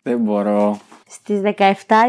[0.03, 0.79] Δεν μπορώ.
[1.15, 1.55] Στις 17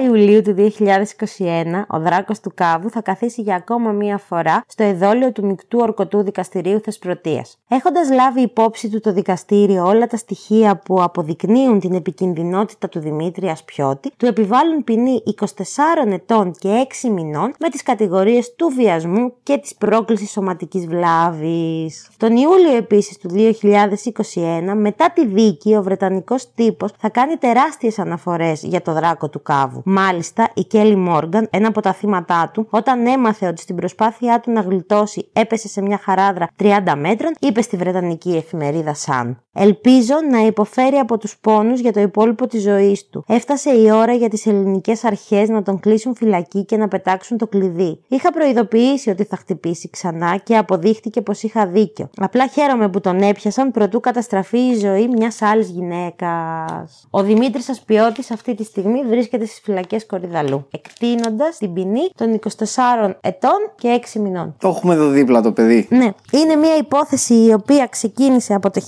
[0.05, 5.31] Ιουλίου του 2021, ο δράκος του Κάβου θα καθίσει για ακόμα μία φορά στο εδόλιο
[5.31, 7.57] του Μικτού Ορκωτού Δικαστηρίου Θεσπρωτείας.
[7.67, 13.47] Έχοντας λάβει υπόψη του το δικαστήριο όλα τα στοιχεία που αποδεικνύουν την επικινδυνότητα του Δημήτρη
[13.47, 19.57] Ασπιώτη, του επιβάλλουν ποινή 24 ετών και 6 μηνών με τις κατηγορίες του βιασμού και
[19.57, 22.09] της πρόκλησης σωματικής βλάβης.
[22.17, 28.63] Τον Ιούλιο επίσης του 2021, μετά τη δίκη, ο Βρετανικός τύπος θα κάνει τεράστιες αναφορές
[28.63, 29.81] για το δράκο του κάβου.
[29.85, 34.51] Μάλιστα, η Κέλλη Μόργαν, ένα από τα θύματά του, όταν έμαθε ότι στην προσπάθειά του
[34.51, 39.35] να γλιτώσει έπεσε σε μια χαράδρα 30 μέτρων, είπε στη βρετανική εφημερίδα Sun.
[39.55, 43.23] Ελπίζω να υποφέρει από τους πόνους για το υπόλοιπο της ζωής του.
[43.27, 47.47] Έφτασε η ώρα για τις ελληνικές αρχές να τον κλείσουν φυλακή και να πετάξουν το
[47.47, 47.99] κλειδί.
[48.07, 52.09] Είχα προειδοποιήσει ότι θα χτυπήσει ξανά και αποδείχτηκε πως είχα δίκιο.
[52.17, 57.07] Απλά χαίρομαι που τον έπιασαν προτού καταστραφεί η ζωή μιας άλλης γυναίκας.
[57.09, 62.39] Ο Δημήτρης Ασπιώτης αυτή τη στιγμή στιγμή βρίσκεται στις φυλακές Κορυδαλού, εκτείνοντας την ποινή των
[62.57, 64.55] 24 ετών και 6 μηνών.
[64.59, 65.87] Το έχουμε εδώ δίπλα το παιδί.
[65.89, 68.81] Ναι, είναι μια υπόθεση η οποία ξεκίνησε από το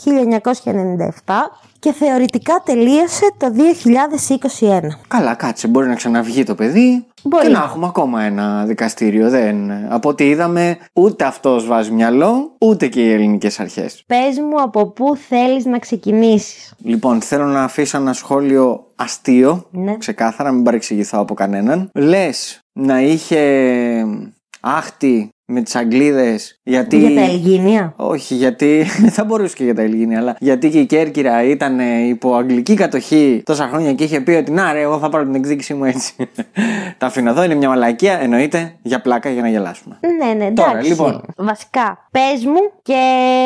[0.63, 1.34] 1997
[1.79, 3.47] και θεωρητικά τελείωσε το
[4.60, 4.79] 2021.
[5.08, 7.46] Καλά, κάτσε, μπορεί να ξαναβγεί το παιδί Μπορεί.
[7.46, 9.30] και να έχουμε ακόμα ένα δικαστήριο.
[9.30, 9.72] Δεν...
[9.90, 14.04] Από ό,τι είδαμε, ούτε αυτός βάζει μυαλό, ούτε και οι ελληνικές αρχές.
[14.08, 16.74] Πες μου από πού θέλεις να ξεκινήσεις.
[16.84, 19.66] Λοιπόν, θέλω να αφήσω ένα σχόλιο αστείο.
[19.72, 19.98] Ναι.
[19.98, 21.90] Ξεκάθαρα, μην παρεξηγηθώ από κανέναν.
[21.94, 23.42] Λες να είχε
[24.60, 26.97] άχτη με τις Αγγλίδες γιατί.
[26.97, 28.86] Για τα Ελγίνια; Όχι, γιατί.
[29.15, 32.73] θα μπορούσε και για τα Ελγίνια, αλλά γιατί και η Κέρκυρα ήταν ε, υπό αγγλική
[32.73, 35.86] κατοχή τόσα χρόνια και είχε πει ότι να ρε, εγώ θα πάρω την εκδίκησή μου
[35.86, 36.13] έτσι.
[36.97, 39.99] τα αφήνω εδώ, είναι μια μαλακία, εννοείται για πλάκα για να γελάσουμε.
[40.25, 40.89] Ναι, ναι, Τώρα, εντάξει.
[40.89, 41.21] λοιπόν.
[41.38, 42.97] Βασικά, πες μου και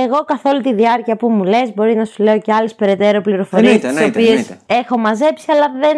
[0.07, 3.21] εγώ καθ' όλη τη διάρκεια που μου λες, μπορεί να σου λέω και άλλες περαιτέρω
[3.21, 4.57] πληροφορίες Εννοείται, τις εννοείται, οποίες εννοείται.
[4.67, 5.97] έχω μαζέψει, αλλά, δεν,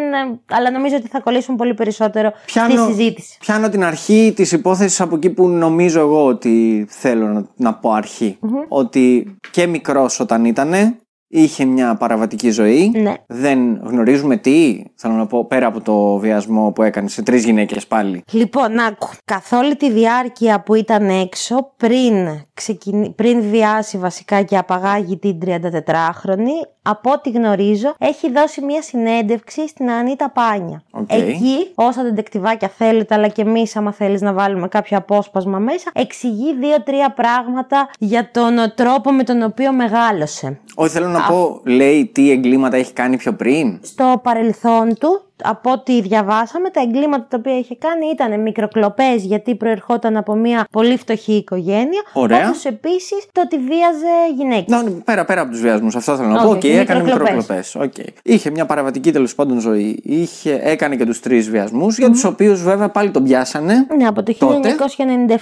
[0.51, 3.37] αλλά νομίζω ότι θα κολλήσουν πολύ περισσότερο στη συζήτηση.
[3.39, 7.91] πιάνω την αρχή της υπόθεσης από εκεί που νομίζω εγώ ότι θέλω να, να πω
[7.91, 8.37] αρχή.
[8.67, 10.95] Ότι και μικρός όταν ήτανε,
[11.31, 12.91] είχε μια παραβατική ζωή.
[12.95, 13.13] Ναι.
[13.27, 17.87] Δεν γνωρίζουμε τι, θέλω να πω, πέρα από το βιασμό που έκανε σε τρεις γυναίκες
[17.87, 18.23] πάλι.
[18.31, 19.09] Λοιπόν, άκου.
[19.25, 22.13] Καθ' όλη τη διάρκεια που ήταν έξω, πριν,
[22.53, 23.09] ξεκινη...
[23.09, 29.91] πριν βιάσει βασικά και απαγάγει την 34χρονη, από ό,τι γνωρίζω, έχει δώσει μία συνέντευξη στην
[29.91, 30.83] Ανίτα Πάνια.
[30.91, 31.13] Οκ.
[31.13, 36.55] Εκεί, όσα ντετεκτιβάκια θέλετε, αλλά και εμείς, άμα θέλεις να βάλουμε κάποιο απόσπασμα μέσα, εξηγεί
[36.55, 40.59] δύο-τρία πράγματα για τον τρόπο με τον οποίο μεγάλωσε.
[40.75, 43.79] Όχι, θέλω να πω, λέει τι εγκλήματα έχει κάνει πιο πριν.
[43.81, 49.55] στο παρελθόν του, από ό,τι διαβάσαμε, τα εγκλήματα τα οποία είχε κάνει ήταν μικροκλοπές γιατί
[49.55, 52.01] προερχόταν από μια πολύ φτωχή οικογένεια.
[52.13, 52.47] Ωραία.
[52.47, 54.83] Όπως επίσης το ότι βίαζε γυναίκες.
[54.83, 56.49] Να, πέρα, πέρα από τους βιασμούς, αυτό θέλω να πω.
[56.49, 57.35] OK, OK, έκανε μικροκλοπές.
[57.35, 57.75] μικροκλοπές.
[57.75, 57.93] Οκ.
[58.23, 59.99] Είχε μια παραβατική τέλος πάντων ζωή.
[60.03, 63.85] Είχε, έκανε και τους τρεις βιασμούς, για τους οποίους βέβαια πάλι τον πιάσανε.
[63.97, 64.75] Ναι, από το Τότε.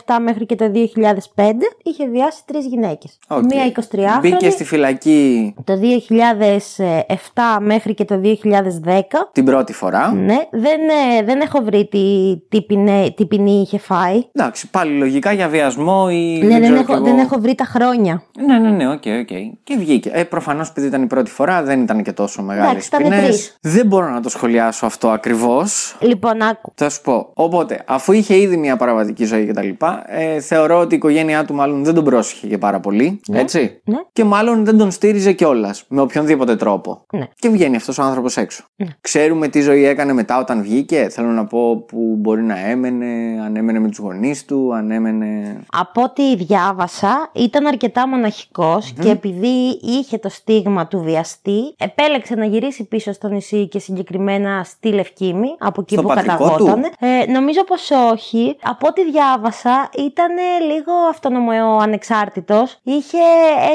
[0.05, 1.51] 1997 μέχρι και το 2005
[1.83, 3.17] είχε βιάσει τρεις γυναίκες.
[3.27, 3.43] Οκ.
[3.43, 9.29] Μία 23χρονη, Μπήκε στη φυλακή το 2007 μέχρι και το 2010.
[9.31, 9.88] την πρώτη φορά.
[9.97, 10.79] Ναι, δεν,
[11.19, 14.23] ε, δεν έχω βρει τι, τι, ποινέ- τι ποινή είχε φάει.
[14.31, 16.39] Εντάξει, πάλι λογικά για βιασμό ή.
[16.43, 17.03] Ναι, δεν, ξέρω κι έχω, εγώ.
[17.03, 18.23] δεν έχω βρει τα χρόνια.
[18.45, 19.27] Ναι, ναι, ναι, OK, OK.
[19.63, 20.09] Και βγήκε.
[20.13, 23.23] Ε, προφανώς επειδή ήταν η πρώτη φορά, δεν ήταν και τόσο μεγάλες Εντάξει, ήταν ποινές.
[23.23, 23.57] τρεις.
[23.61, 25.97] Δεν μπορώ να το σχολιάσω αυτό ακριβώς.
[25.99, 26.71] Λοιπόν, άκου.
[26.75, 27.31] Θα σου πω.
[27.33, 29.67] Οπότε, αφού είχε ήδη μια παραβατική ζωή κτλ.,
[30.05, 33.19] ε, θεωρώ ότι η οικογένειά του μάλλον δεν τον πρόσεχε και πάρα πολύ.
[33.33, 33.81] Έτσι.
[33.85, 33.97] Ναι.
[34.13, 35.85] Και μάλλον δεν τον στήριζε κιόλας.
[35.87, 37.05] Με οποιονδήποτε τρόπο.
[37.13, 37.27] Ναι.
[37.35, 38.63] Και βγαίνει αυτός ο άνθρωπος έξω.
[39.01, 41.07] Ξέρουμε τι ζωή έκανε μετά όταν βγήκε.
[41.09, 45.59] Θέλω να πω που μπορεί να έμενε, αν έμενε με τους γονείς του, αν έμενε.
[45.71, 52.45] Από ό,τι διάβασα, ήταν αρκετά μοναχικός και επειδή είχε το στίγμα του βιαστή, επέλεξε να
[52.45, 56.81] γυρίσει πίσω στο νησί και συγκεκριμένα στη Λευκήμη, από εκεί Στο που πατρικό καταγόταν.
[56.81, 58.57] του; Ε, νομίζω πως όχι.
[58.63, 60.31] Από ό,τι διάβασα, ήταν
[60.71, 62.79] λίγο αυτόνομος ανεξάρτητος.
[62.83, 63.17] Είχε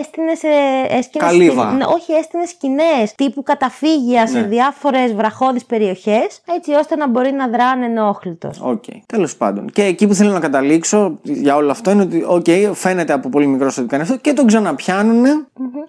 [0.00, 0.48] έστηνε σε...
[0.88, 1.62] έστηνε Καλύβα.
[1.62, 4.46] σκην- ναι, όχι, έστηνε σκηνές τύπου καταφύγια σε Ναι.
[4.46, 5.83] διάφορες βραχώδεις περιοχές,
[6.56, 8.60] έτσι ώστε να μπορεί να δρα ανενόχλητος.
[8.60, 8.84] Οκ.
[9.06, 9.70] Τέλος πάντων.
[9.70, 13.46] Και εκεί που θέλω να καταλήξω για όλο αυτό είναι ότι, οκ, φαίνεται από πολύ
[13.46, 15.46] μικρό ότι κάνει αυτό και τον ξαναπιάνουν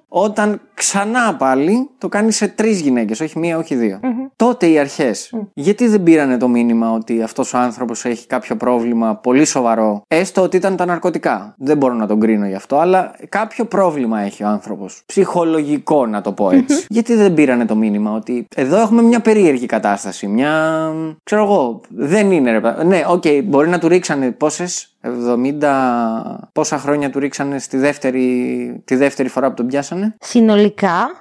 [0.07, 3.99] όταν ξανά πάλι το κάνει σε τρεις γυναίκες, όχι μία, όχι δύο.
[4.35, 9.15] Τότε οι αρχές, γιατί δεν πήρανε το μήνυμα ότι αυτός ο άνθρωπος έχει κάποιο πρόβλημα
[9.15, 13.15] πολύ σοβαρό, έστω ότι ήταν τα ναρκωτικά; Δεν μπορώ να τον κρίνω γι' αυτό, αλλά
[13.29, 15.03] κάποιο πρόβλημα έχει ο άνθρωπος.
[15.05, 16.85] Ψυχολογικό, να το πω έτσι.
[16.89, 20.27] γιατί δεν πήρανε το μήνυμα ότι εδώ έχουμε μια περίεργη κατάσταση.
[20.27, 20.91] Μια.
[21.23, 24.89] ξέρω εγώ, δεν είναι ρε παι- Ναι, οκ, μπορεί να του ρίξανε πόσες.
[25.07, 30.64] 70 πόσα χρόνια του ρίξανε στη δεύτερη, τη δεύτερη φορά που τον πιάσανε; Συνολικά,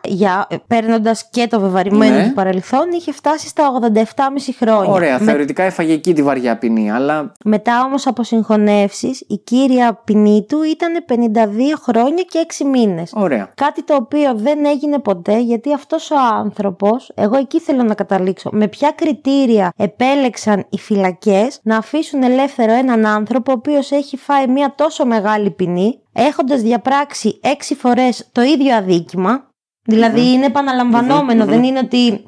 [0.04, 2.24] για, παίρνοντας και το βεβαρημένο Ναι.
[2.28, 4.92] του παρελθόν, είχε φτάσει στα 87,5 χρόνια.
[4.92, 10.00] Ωραία, Με- θεωρητικά έφαγε εκεί τη βαριά ποινή, αλλά μετά όμως από συγχωνεύσεις, η κύρια
[10.04, 13.12] ποινή του ήταν 52 χρόνια και 6 μήνες.
[13.14, 13.50] ωραία.
[13.54, 18.50] Κάτι το οποίο δεν έγινε ποτέ γιατί αυτός ο άνθρωπος, εγώ εκεί θέλω να καταλήξω,
[18.52, 24.46] με ποια κριτήρια επέλεξαν οι φυλακές να αφήσουν ελεύθερο έναν άνθρωπο ο οποίος έχει φάει
[24.48, 29.48] μια τόσο μεγάλη ποινή, έχοντας διαπράξει έξι φορές το ίδιο αδίκημα,
[29.86, 32.24] δηλαδή είναι επαναλαμβανόμενο, δεν είναι ότι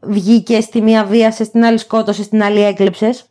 [0.00, 3.24] βγήκε στη μία βίασε, στην άλλη σκότωσε, στην άλλη έκλεψες.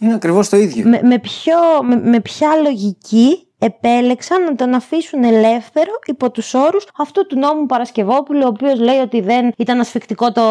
[0.00, 0.88] Είναι ακριβώς το ίδιο.
[0.88, 6.86] Με, με, ποιο, με, με ποια λογική επέλεξαν να τον αφήσουν ελεύθερο υπό τους όρους
[6.98, 10.42] αυτού του νόμου Παρασκευόπουλου, ο οποίος λέει ότι δεν ήταν ασφικτικό το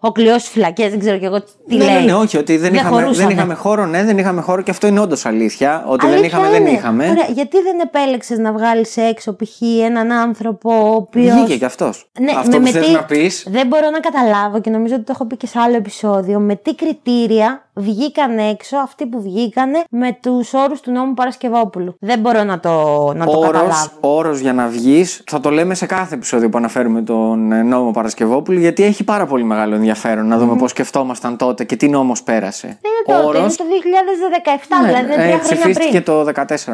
[0.00, 1.94] ο κλειός στις φυλακές, δεν ξέρω κι εγώ τι ναι, λέει.
[1.94, 3.32] ναι, ναι, όχι, ότι δεν, Δεν είχαμε, δεν χωρούσαμε.
[3.32, 5.84] είχαμε χώρο, ναι, δεν είχαμε χώρο και αυτό είναι όντως αλήθεια.
[5.86, 6.70] Ότι δεν Αλήθεια είχαμε, δεν είναι.
[6.70, 7.08] είχαμε.
[7.08, 9.60] Ωραία, γιατί δεν επέλεξες να βγάλεις έξω π.χ.
[9.84, 11.34] έναν άνθρωπο ο οποίο.
[11.34, 12.10] Βγήκε κι αυτός.
[12.20, 13.46] Ναι, αυτό με- που με θες τι- να πεις.
[13.50, 16.38] Δεν μπορώ να καταλάβω και νομίζω ότι το έχω πει και σε άλλο επεισόδιο.
[16.38, 22.18] Με τι κριτήρια βγήκαν έξω αυτοί που βγήκανε με τους όρους του νόμου Παρασκευόπουλου; Δεν
[22.18, 22.70] μπορώ να το,
[23.16, 23.90] να το Όρος, καταλάβω.
[24.00, 27.90] όρος για να βγεις, θα το λέμε σε κάθε επεισόδιο που αναφέρουμε τον ε, νόμο
[27.90, 32.22] Παρασκευόπουλου, γιατί έχει πάρα πολύ μεγάλο ενδιαφέρον να δούμε πώς σκεφτόμασταν τότε και τι νόμος
[32.22, 32.66] πέρασε.
[32.66, 33.64] Είναι τότε, είναι το
[34.82, 36.04] 2017, δηλαδή είναι τρία ε, χρόνια ψηφίστηκε πριν.
[36.04, 36.24] το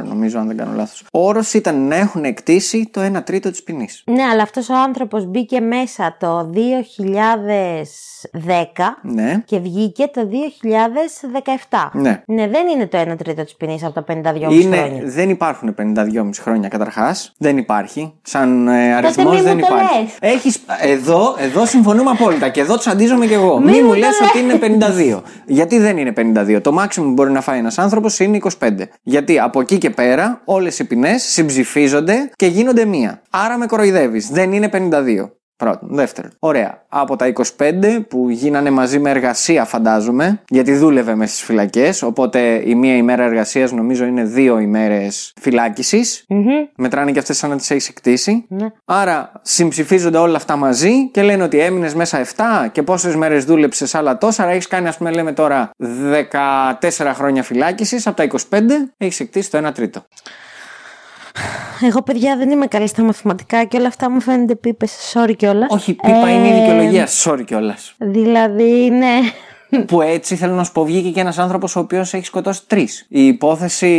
[0.01, 1.05] 2014, νομίζω, αν δεν κάνω λάθος.
[1.13, 4.03] Ο όρος ήταν να έχουν εκτίσει το 1 τρίτο της ποινής.
[4.07, 9.43] Ναι, αλλά αυτός ο άνθρωπος μπήκε μέσα το 2010 Ναι.
[9.45, 10.29] και βγήκε το
[11.71, 11.89] 2017.
[11.93, 12.23] Ναι.
[12.27, 15.03] δεν είναι το 1 τρίτο της ποινής από τα 52,5 Είναι, χρόνια.
[15.05, 17.33] δεν υπάρχουν 52,5 χρόνια καταρχάς.
[17.39, 18.13] Δεν υπάρχει.
[18.23, 20.01] Σαν ε, αριθμός μη μου δεν το υπάρχει.
[20.01, 20.33] λες.
[20.35, 23.59] Έχεις, εδώ, εδώ συμφωνούμε απόλυτα και εδώ τσαντίζομαι κι εγώ.
[23.61, 24.29] Μη Μη μου μου το λες λες.
[24.29, 24.59] ότι είναι
[25.17, 25.23] 52.
[25.47, 26.61] Γιατί δεν είναι 52.
[26.63, 28.71] Το maximum που μπορεί να φάει ένας άνθρωπος είναι 25.
[29.03, 33.23] Γιατί από εκεί και πέρα όλες οι ποινές συμψηφίζονται και γίνονται μία.
[33.31, 34.29] Άρα με κοροϊδεύεις.
[34.31, 35.31] Δεν είναι 52.
[35.57, 35.89] Πρώτον.
[35.93, 36.31] Δεύτερον.
[36.39, 36.85] Ωραία.
[36.89, 42.03] Από τα 25 που γίνανε μαζί με εργασία, φαντάζομαι, γιατί δούλευε μες στις φυλακές.
[42.03, 46.25] Οπότε η μία ημέρα εργασίας νομίζω είναι δύο ημέρες φυλάκισης.
[46.29, 46.47] Μμμ.
[46.77, 48.45] Μετράνε και αυτές σαν να τις έχεις εκτίσει.
[48.49, 48.67] Ναι.
[48.85, 53.95] Άρα συμψηφίζονται όλα αυτά μαζί και λένε ότι έμεινες μέσα 7 και πόσες μέρες δούλεψες
[53.95, 54.43] άλλα τόσα.
[54.43, 58.07] Άρα έχεις κάνει, ας πούμε, λέμε τώρα 14 χρόνια φυλάκισης.
[58.07, 60.05] Από τα 25 έχεις εκτίσει το 1 τρίτο.
[61.83, 65.13] Εγώ, παιδιά, δεν είμαι καλή στα μαθηματικά και όλα αυτά μου φαίνονται πίπες.
[65.15, 65.71] Sorry κιόλας.
[65.71, 67.09] Όχι, πίπα είναι η δικαιολογία.
[67.25, 67.95] Sorry κιόλας.
[67.99, 69.19] Δηλαδή, ναι.
[69.89, 73.07] που έτσι θέλω να σου πω, βγήκε και ένας άνθρωπος ο οποίος έχει σκοτώσει τρεις.
[73.09, 73.93] Η υπόθεση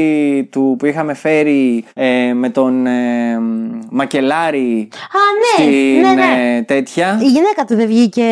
[0.51, 3.39] του που είχαμε φέρει ε, με τον ε,
[3.89, 5.19] Μακελάρη Α,
[5.60, 6.56] ναι, στην ναι, ναι.
[6.58, 7.19] ε, τέτοια.
[7.21, 8.23] Η γυναίκα του δεν βγήκε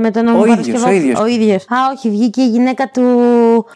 [0.00, 0.92] με τον νόμο Ο ίδιος, Παρασκευόπουλου.
[0.94, 1.20] ο ίδιος.
[1.20, 1.62] Ο ίδιος.
[1.62, 3.02] Α, όχι, βγήκε η γυναίκα του.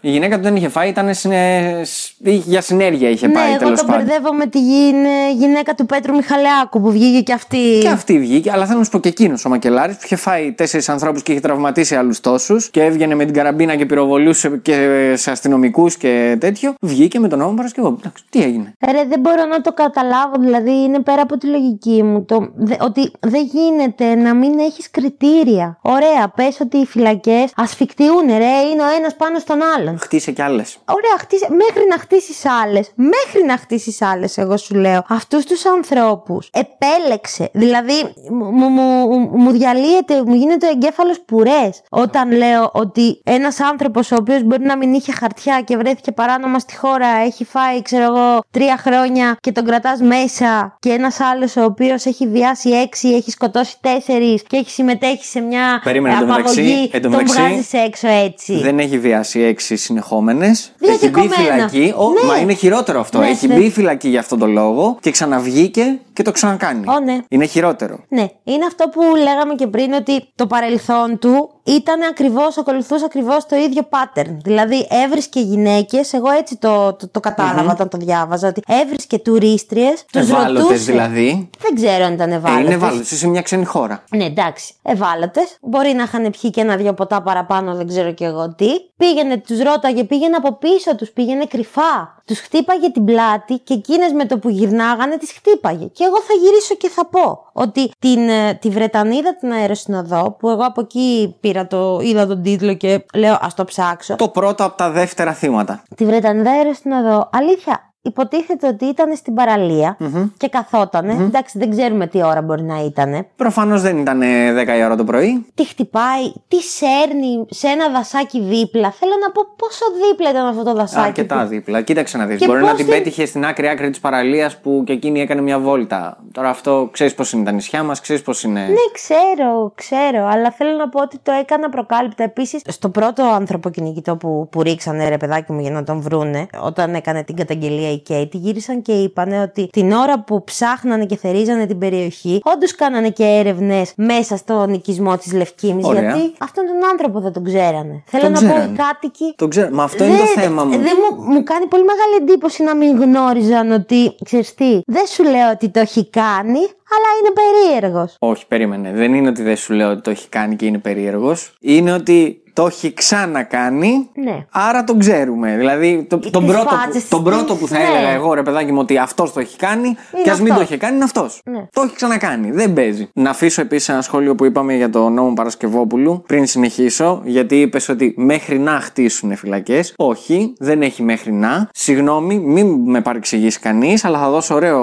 [0.00, 1.62] Η γυναίκα του δεν είχε φάει, ήταν συνε...
[1.84, 2.12] σ-
[2.46, 4.04] για συνέργεια είχε ναι, πάει εγώ τέλος τον πάντων.
[4.06, 4.94] μπερδεύω με τη γυ-
[5.38, 7.78] γυναίκα του Πέτρου Μιχαλεάκου που βγήκε και αυτή.
[7.80, 10.52] Και αυτή βγήκε, αλλά θέλω να σου πω και εκείνος ο Μακελάρης που είχε φάει
[10.52, 15.12] τέσσερις ανθρώπους και είχε τραυματίσει άλλους τόσους και έβγαινε με την καραμπίνα και πυροβολούσε και
[15.16, 16.74] σε αστυνομικούς και τέτοιο.
[16.80, 17.98] Βγήκε με τον νόμο Παρασκευόπουλου.
[18.00, 22.02] Εντάξει, τι έγινε; Ρε, δεν μπορώ να το καταλάβω, δηλαδή είναι πέρα από τη λογική
[22.02, 22.24] μου.
[22.24, 25.78] Το, δε- ότι δεν γίνεται να μην έχεις κριτήρια.
[25.82, 29.98] Ωραία, πες ότι οι φυλακές ασφικτιούν, ρε, είναι ο ένας πάνω στον άλλον.
[29.98, 30.78] Χτίσε κι άλλες.
[30.84, 35.66] Ωραία, χτίσε, μέχρι να χτίσεις άλλες, μέχρι να χτίσεις άλλες, εγώ σου λέω, αυτούς τους
[35.66, 37.48] ανθρώπους επέλεξε.
[37.52, 37.92] Δηλαδή,
[38.30, 42.87] μου, μου, μου, μου διαλύεται, μου γίνεται ο εγκέφαλος πουρές όταν λέω ότι
[43.24, 47.44] ένας άνθρωπος ο οποίος μπορεί να μην είχε χαρτιά και βρέθηκε παράνομα στη χώρα, έχει
[47.44, 52.26] φάει, ξέρω εγώ, τρία χρόνια και τον κρατάς μέσα, και ένας άλλος ο οποίος έχει
[52.28, 56.90] βιάσει έξι, έχει σκοτώσει τέσσερις και έχει συμμετέχει σε μια Περίμενε, εν τω μεταξύ- απαγωγή,
[56.92, 58.58] εν τω τον μεταξύ, βγάζεις έξω έτσι.
[58.58, 60.72] Δεν έχει βιάσει έξι συνεχόμενες.
[60.80, 61.68] Έχει μπει Διαδικομένα.
[61.68, 61.92] φυλακή.
[61.96, 62.28] Ο, Ναι.
[62.28, 63.18] Μα είναι χειρότερο αυτό.
[63.18, 63.54] Ναι, έχει ναι.
[63.54, 66.88] μπει φυλακή για αυτόν τον λόγο και ξαναβγήκε και το ξανακάνει.
[66.88, 67.18] Ω, ναι.
[67.28, 67.98] Είναι χειρότερο.
[68.08, 73.46] Ναι, είναι αυτό που λέγαμε και πριν ότι το παρελθόν του ήταν ακριβώς, ακολουθούσε ακριβώς
[73.46, 74.36] το ίδιο pattern.
[74.44, 79.88] Δηλαδή έβρισκε γυναίκες, εγώ έτσι το, το, το κατάλαβα όταν το διάβαζα, ότι έβρισκε τουρίστριε,
[80.12, 80.92] τους Ευάλωτες ρωτούσε.
[80.92, 81.50] δηλαδή.
[81.58, 82.62] Δεν ξέρω αν ήταν Ε, ευάλωτε.
[82.64, 84.04] είναι ευάλωτες σε μια ξένη χώρα.
[84.16, 84.74] Ναι, εντάξει.
[84.82, 85.56] Ευάλωτες.
[85.60, 88.68] Μπορεί να είχαν πιει και ένα-δυο ποτά παραπάνω, δεν ξέρω κι εγώ τι.
[88.96, 92.16] Πήγαινε, τους ρώταγε, πήγαινε από πίσω τους, πήγαινε κρυφά.
[92.24, 95.84] Τους χτύπαγε την πλάτη και εκείνες με το που γυρνάγανε τις χτύπαγε.
[95.86, 100.48] Και εγώ θα γυρίσω και θα πω ότι την, ε, τη Βρετανίδα την αεροσυνοδό, που
[100.48, 104.16] εγώ από εκεί πήρα το, είδα τον τίτλο και λέω ας το ψάξω.
[104.16, 105.82] Το πρώτο από τα δεύτερα θύματα.
[105.96, 107.87] Τη Βρετανίδα αεροσυνοδό, αλήθεια.
[108.02, 109.96] Υποτίθεται ότι ήταν στην παραλια
[110.36, 111.12] και καθότανε.
[111.12, 113.26] Εντάξει, δεν ξέρουμε τι ώρα μπορεί να ήταν.
[113.36, 115.46] Προφανώς δεν ήταν ε, 10 η ώρα το πρωί.
[115.54, 118.90] τι χτυπάει, τι σέρνει σε ένα δασάκι δίπλα.
[118.90, 121.06] Θέλω να πω πόσο δίπλα ήταν αυτό το δασάκι.
[121.06, 121.80] Αρκετά που- δίπλα.
[121.80, 122.38] Κοίταξε να δεις.
[122.38, 125.20] Και Μπορεί πώς να την την- πέτυχε στην άκρη άκρη της παραλίας που και εκείνη
[125.20, 126.18] έκανε μια βόλτα.
[126.32, 128.60] Τώρα αυτό ξέρεις πώς είναι τα νησιά μας, ξέρεις πώς είναι.
[128.60, 132.22] Ναι, ξέρω, ξέρω, αλλά θέλω να πω ότι το έκανα προκάλυπτα.
[132.24, 136.46] Επίσης, στο πρώτο άνθρωπο κυνηγητό που, που ρίξανε ρε παιδάκι μου για να τον βρούνε,
[136.62, 141.16] όταν έκανε την καταγγελία η Κέιτι, γύρισαν και είπανε ότι την ώρα που ψάχνανε και
[141.16, 145.86] θερίζανε την περιοχή, όντως κάνανε και έρευνες μέσα στον οικισμό της Λευκήμης.
[145.86, 146.00] Ωραία.
[146.02, 148.02] Γιατί αυτόν τον άνθρωπο δεν τον ξέρανε.
[148.06, 148.72] Θέλω Τον να πω, ξέρανε.
[148.72, 149.68] οι κάτοικοι Το ξέρω.
[149.72, 150.70] Μα αυτό είναι το Δεν- θέμα μου.
[150.70, 155.22] Δεν μου, μου κάνει πολύ μεγάλη εντύπωση να μην γνώριζαν ότι, ξέρεις τι, δεν σου
[155.22, 156.58] λέω ότι το έχει κάνει,
[156.94, 158.16] αλλά είναι περίεργος.
[158.18, 158.92] Όχι, περίμενε.
[158.92, 161.52] Δεν είναι ότι δεν σου λέω ότι το έχει κάνει και είναι περίεργος.
[161.60, 164.08] Είναι ότι το έχει ξανακάνει.
[164.14, 164.44] Ναι.
[164.50, 165.56] Άρα τον ξέρουμε.
[165.56, 167.84] Δηλαδή, το, τον, τις πρώτο, φάτσες που, τον της- πρώτο που θα ναι.
[167.84, 170.68] έλεγα εγώ, ρε παιδάκι μου, ότι αυτός το έχει κάνει και ας μην το αυτός.
[170.68, 171.40] είχε κάνει, είναι αυτός.
[171.44, 171.66] Ναι.
[171.72, 172.50] Το έχει ξανακάνει.
[172.50, 173.08] Δεν παίζει.
[173.14, 177.88] Να αφήσω επίσης ένα σχόλιο που είπαμε για το νόμο Παρασκευόπουλου πριν συνεχίσω, γιατί είπες
[177.88, 179.94] ότι μέχρι να χτίσουν φυλακές.
[179.96, 181.68] Όχι, δεν έχει μέχρι να.
[181.72, 184.82] Συγγνώμη, μην με παρεξηγήσει κανείς, αλλά θα δώσω ωραίο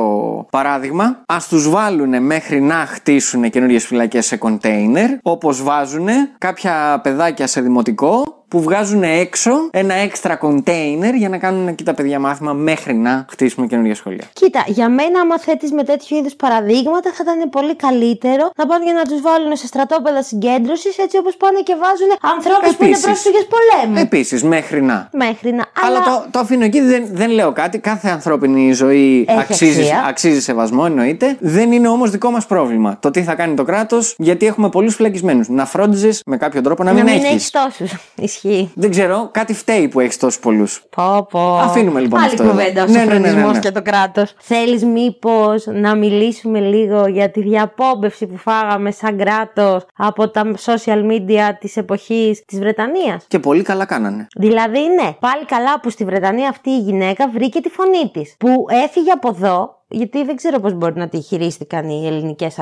[0.51, 1.03] παράδειγμα.
[1.25, 6.07] Α τους βάλουν μέχρι να χτίσουν καινούριε φυλακές σε κοντέινερ, όπως βάζουν
[6.37, 11.93] κάποια παιδάκια σε δημοτικό που βγάζουν έξω ένα έξτρα κοντέινερ για να κάνουν εκεί τα
[11.93, 14.23] παιδιά μάθημα μέχρι να χτίσουμε καινούργια σχολεία.
[14.33, 18.83] Κοίτα, για μένα, άμα θέτεις με τέτοιου είδους παραδείγματα, θα ήταν πολύ καλύτερο να πάνε
[18.83, 22.89] για να τους βάλουν σε στρατόπεδα συγκέντρωσης, έτσι όπως πάνε και βάζουν ανθρώπους που είναι
[22.91, 23.05] Επίσης.
[23.05, 23.97] πρόσφυγες πολέμου.
[23.99, 25.09] Επίσης, μέχρι να.
[25.11, 25.65] Μέχρι να.
[25.85, 27.77] Αλλά το, το αφήνω εκεί, δεν, δεν λέω κάτι.
[27.79, 30.03] Κάθε ανθρώπινη ζωή Έχει αξίζει, αξία.
[30.07, 31.37] αξίζει σεβασμό, εννοείται.
[31.39, 32.97] Δεν είναι όμως δικό μας πρόβλημα.
[32.99, 35.49] Το τι θα κάνει το κράτος, γιατί έχουμε πολλούς φυλακισμένους.
[35.49, 37.29] Να φρόντιζες με κάποιο τρόπο να, να μην μην έχεις.
[37.31, 37.91] έχεις τόσους.
[38.45, 38.71] Ισχύει.
[38.75, 40.83] Δεν ξέρω, κάτι φταίει που έχεις τόσους πολλούς.
[40.95, 41.57] Πω, πω.
[41.57, 42.43] Αφήνουμε λοιπόν Άλλη αυτό.
[42.43, 43.59] κουβέντα ο Ναι, ναι, ναι, ναι, σοφρονισμός ναι.
[43.59, 44.33] και το κράτος.
[44.37, 51.11] Θέλεις μήπως να μιλήσουμε λίγο για τη διαπόμπευση που φάγαμε σαν κράτος από τα social
[51.11, 54.27] media της εποχής της Βρετανίας; Και πολύ καλά κάνανε.
[54.37, 58.35] Δηλαδή, ναι, πάλι καλά που στη Βρετανία αυτή η γυναίκα βρήκε τη φωνή της.
[58.39, 62.55] Που έφυγε από εδώ, γιατί δεν ξέρω πώς μπορεί να τη χειρίστηκαν οι ελληνικές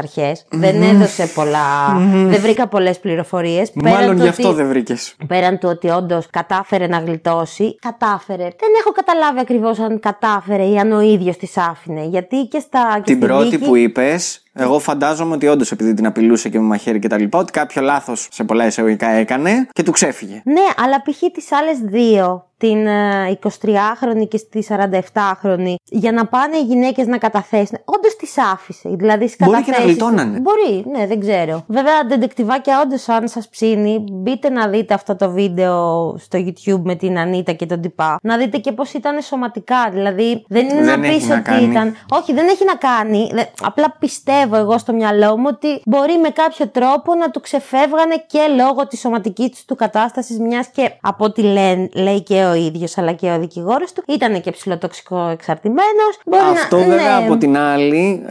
[0.50, 1.98] Δεν έδωσε πολλά.
[2.14, 3.72] Δεν βρήκα πολλές πληροφορίες.
[3.74, 5.16] Μάλλον γι' αυτό δεν βρήκες.
[5.28, 8.44] Πέραν του ότι όντως κατάφερε να γλιτώσει, κατάφερε.
[8.44, 12.06] Δεν έχω καταλάβει ακριβώς αν κατάφερε ή αν ο ίδιος τη άφηνε.
[12.06, 12.94] Γιατί και στα.
[12.96, 16.60] Και Την στη πρώτη δίκη- που είπες, εγώ φαντάζομαι ότι όντως επειδή την απειλούσε και
[16.60, 20.42] με μαχαίρι και τα λοιπά, ότι κάποιο λάθος σε πολλά εισαγωγικά έκανε και του ξέφυγε.
[20.46, 21.20] Ναι, αλλά π.χ.
[21.34, 27.18] τις άλλες δύο, την ε, 23χρονη και τη 47χρονη, για να πάνε οι γυναίκες να
[27.18, 27.78] καταθέσουν.
[27.86, 28.90] Όντως τις άφησε.
[28.90, 30.40] Δηλαδή στις Μπορεί και να καταθέσεις- γλιτώνανε.
[30.40, 31.64] Μπορεί, ναι, δεν ξέρω.
[31.68, 36.96] Βέβαια, αντεντεκτιβάκια, όντως, αν σας ψήνει, μπείτε να δείτε αυτό το βίντεο στο YouTube με
[36.96, 38.18] την Ανίτα και τον Τυπά.
[38.24, 39.90] Να δείτε και πώς ήταν σωματικά.
[39.92, 41.64] Δηλαδή, δεν είναι Δεν να έχει πεις να ότι κάνει.
[41.72, 41.96] ήταν.
[42.10, 43.30] Όχι, δεν έχει να κάνει.
[43.34, 48.16] Δε- Απλά πιστεύω εγώ στο μυαλό μου ότι μπορεί με κάποιο τρόπο να του ξεφεύγανε
[48.28, 52.98] και λόγω της σωματικής του κατάστασης, μιας και από ό,τι λένε, λέει και ο ίδιος
[52.98, 56.20] αλλά και ο δικηγόρος του, ήταν και ψιλοτοξικοεξαρτημένος.
[56.52, 57.26] Αυτό να, βέβαια ναι.
[57.26, 58.24] από την άλλη,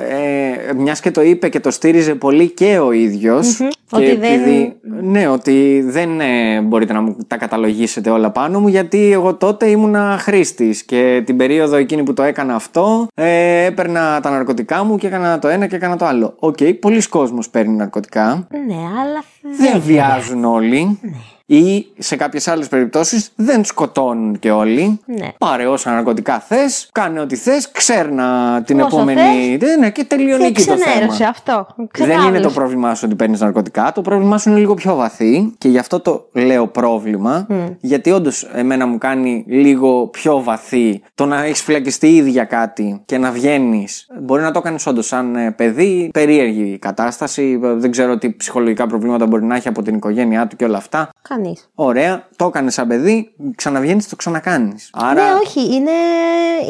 [0.68, 3.60] ε, μιας και το είπε και το στήριζε πολύ και ο ίδιος.
[3.94, 9.12] Ότι δεν- Ναι, ότι δεν ε, μπορείτε να μου τα καταλογίσετε όλα πάνω μου, γιατί
[9.12, 14.30] εγώ τότε ήμουνα χρήστης και την περίοδο εκείνη που το έκανα αυτό, ε, έπαιρνα τα
[14.30, 16.34] ναρκωτικά μου και έκανα το ένα και έκανα το άλλο.
[16.38, 18.46] Οκ, πολύς κόσμος παίρνει ναρκωτικά.
[18.66, 19.24] Ναι, αλλά
[19.56, 20.98] Δεν βιάζουν όλοι.
[21.02, 21.10] Ναι.
[21.54, 25.00] Ή σε κάποιες άλλες περιπτώσεις δεν σκοτώνουν και όλοι.
[25.06, 25.28] Ναι.
[25.38, 29.56] Πάρε όσα ναρκωτικά θες, κάνε ό,τι θες, ξέρνα την Όσο επόμενη.
[29.60, 31.28] Ναι, ναι, και τελειώνει Και εκεί το ξενέρωσε θέμα.
[31.30, 31.66] αυτό.
[31.76, 32.28] Δεν Ξεκάθαρο.
[32.28, 33.92] είναι το πρόβλημά σου ότι παίρνεις ναρκωτικά.
[33.94, 37.46] Το πρόβλημά σου είναι λίγο πιο βαθύ και γι' αυτό το λέω πρόβλημα.
[37.80, 43.02] Γιατί όντως εμένα μου κάνει λίγο πιο βαθύ το να έχεις φυλακιστεί ήδη για κάτι
[43.04, 44.06] και να βγαίνεις.
[44.22, 47.60] Μπορεί να το κάνεις όντως σαν ε, παιδί, περίεργη κατάσταση.
[47.64, 50.76] ε, Δεν ξέρω τι ψυχολογικά προβλήματα μπορεί να έχει από την οικογένειά του και όλα
[50.76, 51.08] αυτά.
[51.42, 51.56] Κανεί.
[51.74, 54.90] Ωραία, το έκανες σαν παιδί, ξαναβγαίνεις, το ξανακάνεις.
[54.92, 55.12] Άρα.
[55.24, 55.90] Ναι, όχι, είναι.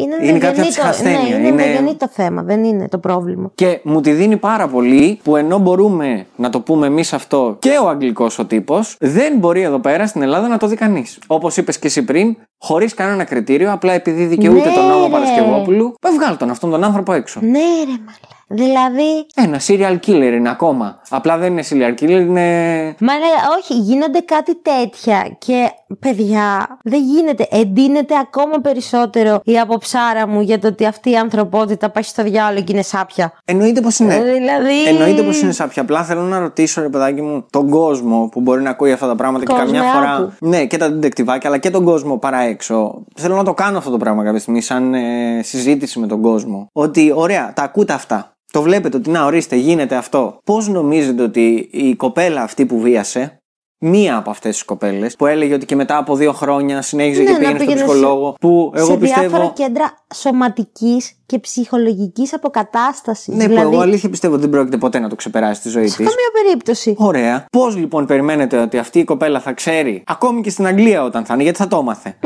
[0.03, 2.99] Είναι, Είναι κάποια ενδογενή το- ψυχασθένεια, Ναι, είναι, είναι- ενδογενή το θέμα, δεν είναι το
[2.99, 3.51] πρόβλημα.
[3.55, 7.79] Και μου τη δίνει πάρα πολύ που ενώ μπορούμε να το πούμε εμείς αυτό και
[7.83, 11.19] ο αγγλικός ο τύπος, δεν μπορεί εδώ πέρα στην Ελλάδα να το δει κανείς.
[11.27, 15.11] Όπως είπες και εσύ πριν, χωρίς κανένα κριτήριο, απλά επειδή δικαιούται Ναι, τον νόμο ρε.
[15.11, 17.41] Παρασκευόπουλου, ε, βγάλ τον αυτόν τον άνθρωπο έξω.
[17.43, 18.41] Ναι, ρε μαλά.
[18.55, 21.01] Δηλαδή, Ένα serial killer είναι ακόμα.
[21.11, 22.85] Απλά δεν είναι serial killer, είναι.
[23.01, 27.47] Μα ναι, όχι, γίνονται κάτι τέτοια και παιδιά, δεν γίνεται.
[27.51, 32.65] Εντείνεται ακόμα περισσότερο η αποψάρα μου για το ότι αυτή η ανθρωπότητα πάει στο διάλογο
[32.65, 33.33] και είναι σάπια.
[33.45, 34.15] Εννοείται πως είναι.
[34.15, 35.83] Ε, δηλαδή- Εννοείται πως είναι σάπια.
[35.83, 39.15] Απλά θέλω να ρωτήσω, ρε παιδάκι μου, τον κόσμο που μπορεί να ακούει αυτά τα
[39.15, 40.11] πράγματα και Κόσμο, καμιά φορά.
[40.15, 40.33] άκου.
[40.41, 43.05] Ναι, και τα ντεκτιβάκια, αλλά και τον κόσμο παρά έξω.
[43.17, 46.67] Θέλω να το κάνω αυτό το πράγμα κάποια στιγμή, σαν ε, συζήτηση με τον κόσμο.
[46.73, 48.27] Ότι, ωραία, τα ακούτε αυτά.
[48.53, 50.39] Το βλέπετε ότι, να, ορίστε, γίνεται αυτό.
[50.45, 53.37] Πώς νομίζετε ότι η κοπέλα αυτή που βίασε,
[53.85, 57.25] μία από αυτές τις κοπέλες, που έλεγε ότι και μετά από δύο χρόνια συνέχιζε Ναι,
[57.27, 59.21] και να πήγαινε στον πήγαινε σε- ψυχολόγο, που εγώ σε πιστεύω.
[59.29, 63.35] διάφορα κέντρα σωματικής και ψυχολογικής αποκατάστασης.
[63.35, 65.89] Ναι, δηλαδή, που εγώ αλήθεια πιστεύω ότι δεν πρόκειται ποτέ να το ξεπεράσει στη ζωή
[65.89, 66.07] σε της.
[66.07, 66.95] καμία περίπτωση.
[66.99, 67.45] Ωραία.
[67.53, 71.35] Πώς λοιπόν περιμένετε ότι αυτή η κοπέλα θα ξέρει, ακόμη και στην Αγγλία όταν θα
[71.35, 72.17] είναι, γιατί θα το έμαθε,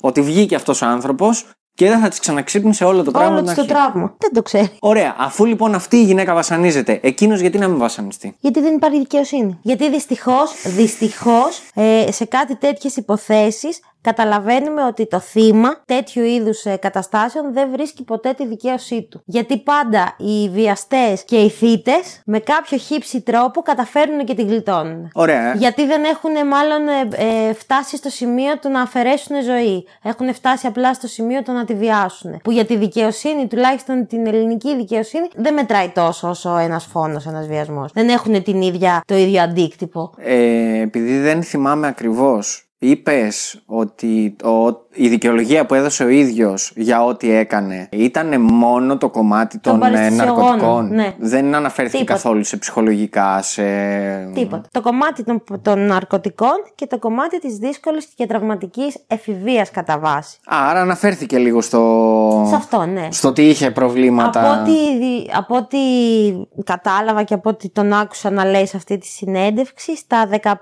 [0.00, 3.30] ότι βγήκε αυτός ο άνθρωπος και δεν θα τη ξαναξύπνησε όλο το πράγμα.
[3.30, 3.90] Όλο από της την το αρχή.
[3.92, 4.14] τραύμα.
[4.18, 4.70] Δεν το ξέρει.
[4.78, 5.14] Ωραία.
[5.18, 9.58] Αφού λοιπόν αυτή η γυναίκα βασανίζεται, εκείνος γιατί να μην βασανιστεί; Γιατί δεν υπάρχει δικαιοσύνη.
[9.62, 17.52] Γιατί δυστυχώς, δυστυχώς, ε, σε κάτι τέτοιες υποθέσεις καταλαβαίνουμε ότι το θύμα τέτοιου είδους καταστάσεων
[17.52, 19.22] δεν βρίσκει ποτέ τη δικαίωσή του.
[19.24, 21.92] Γιατί πάντα οι βιαστές και οι θύτε
[22.24, 25.10] με κάποιο χύψη τρόπο καταφέρνουν και την γλιτώνουν.
[25.14, 25.54] Ωραία.
[25.54, 29.86] Γιατί δεν έχουν μάλλον ε, ε, φτάσει στο σημείο του να αφαιρέσουν ζωή.
[30.02, 32.40] Έχουν φτάσει απλά στο σημείο του να τη βιάσουν.
[32.44, 37.46] Που για τη δικαιοσύνη, τουλάχιστον την ελληνική δικαιοσύνη, δεν μετράει τόσο όσο ένας φόνος, ένας
[37.46, 37.92] βιασμός.
[37.92, 40.14] Δεν έχουν την ίδια, το ίδιο αντίκτυπο.
[40.16, 47.04] Ε, επειδή δεν θυμάμαι ακριβώς Είπες ότι ο, η δικαιολογία που έδωσε ο ίδιος για
[47.04, 50.94] ό,τι έκανε ήταν μόνο το κομμάτι των, Των ε, παρεστησιογόνων, ναρκωτικών.
[50.94, 51.14] ναι.
[51.18, 52.12] Δεν αναφέρθηκε Τίποτα.
[52.12, 53.62] καθόλου σε ψυχολογικά, σε.
[54.34, 54.68] Τίποτα.
[54.72, 60.38] Το κομμάτι των, των ναρκωτικών και το κομμάτι της δύσκολης και τραυματικής εφηβείας κατά βάση.
[60.46, 62.46] Άρα αναφέρθηκε λίγο στο.
[62.48, 63.08] Σε αυτό, ναι.
[63.10, 64.40] Στο ότι είχε προβλήματα.
[64.52, 64.72] Από ό,τι,
[65.36, 65.78] από ό,τι
[66.64, 70.54] κατάλαβα και από ό,τι τον άκουσα να λέει σε αυτή τη συνέντευξη, στα 15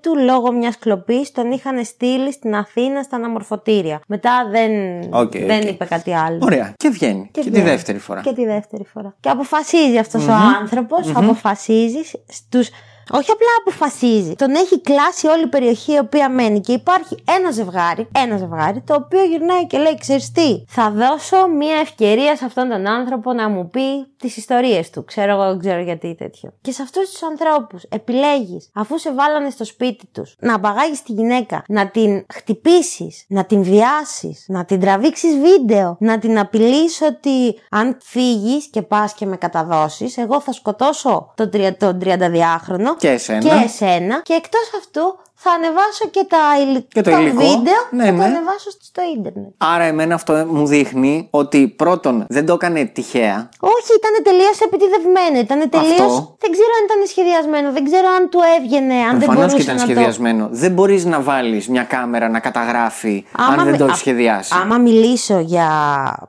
[0.00, 4.00] του λόγω μιας κλοπής τον είχαν στείλει στην Αθήνα στα αναμορφωτήρια.
[4.06, 4.70] Μετά δεν,
[5.10, 5.68] Οκ, δεν οκ.
[5.68, 6.38] είπε κάτι άλλο.
[6.42, 6.72] Ωραία.
[6.76, 7.28] Και βγαίνει.
[7.32, 7.68] Και, τη βγαίνει.
[7.68, 8.20] δεύτερη φορά.
[8.20, 9.14] Και τη δεύτερη φορά.
[9.20, 12.68] Και αποφασίζει αυτός ο ανθρωπος αποφασίζεις στους...
[13.12, 14.34] Όχι απλά αποφασίζει.
[14.34, 16.60] Τον έχει κλάσει όλη η περιοχή η οποία μένει.
[16.60, 21.48] Και υπάρχει ένα ζευγάρι, ένα ζευγάρι, το οποίο γυρνάει και λέει: Ξέρεις τι, θα δώσω
[21.48, 25.04] μια ευκαιρία σε αυτόν τον άνθρωπο να μου πει τις ιστορίες του.
[25.04, 26.52] Ξέρω εγώ, δεν ξέρω γιατί τέτοιο.
[26.60, 31.12] Και σε αυτούς τους ανθρώπους επιλέγεις, αφού σε βάλανε στο σπίτι τους, να απαγάγει τη
[31.12, 37.58] γυναίκα, να την χτυπήσεις, να την βιάσεις, να την τραβήξεις βίντεο, να την απειλείς ότι
[37.70, 43.08] αν φύγεις και πας και με καταδώσεις, εγώ θα σκοτώσω τον, τρια- τον 32χρονο Και
[43.08, 43.40] εσένα.
[43.40, 47.40] και εσένα και εκτός αυτού θα ανεβάσω και τα υλ- Και το τα υλικό.
[47.46, 48.18] βίντεο Ναι, θα ναι.
[48.18, 49.50] τα ανεβάσω στο ίντερνετ.
[49.74, 53.48] Άρα, εμένα αυτό μου δείχνει ότι πρώτον δεν το έκανε τυχαία.
[53.60, 55.36] Όχι, ήταν τελείως επιτιδευμένο.
[55.46, 56.04] Ήταν τελείω.
[56.04, 56.36] Αυτό.
[56.42, 57.72] Δεν ξέρω αν ήταν σχεδιασμένο.
[57.72, 58.94] Δεν ξέρω αν του έβγαινε.
[58.94, 60.48] Αν δεν Προφανώς μπορούσε και ήταν να σχεδιασμένο.
[60.50, 64.54] Δεν μπορείς να βάλεις μια κάμερα να καταγράφει αν δεν μι- το έχεις α- σχεδιάσει.
[64.62, 65.68] Άμα μιλήσω για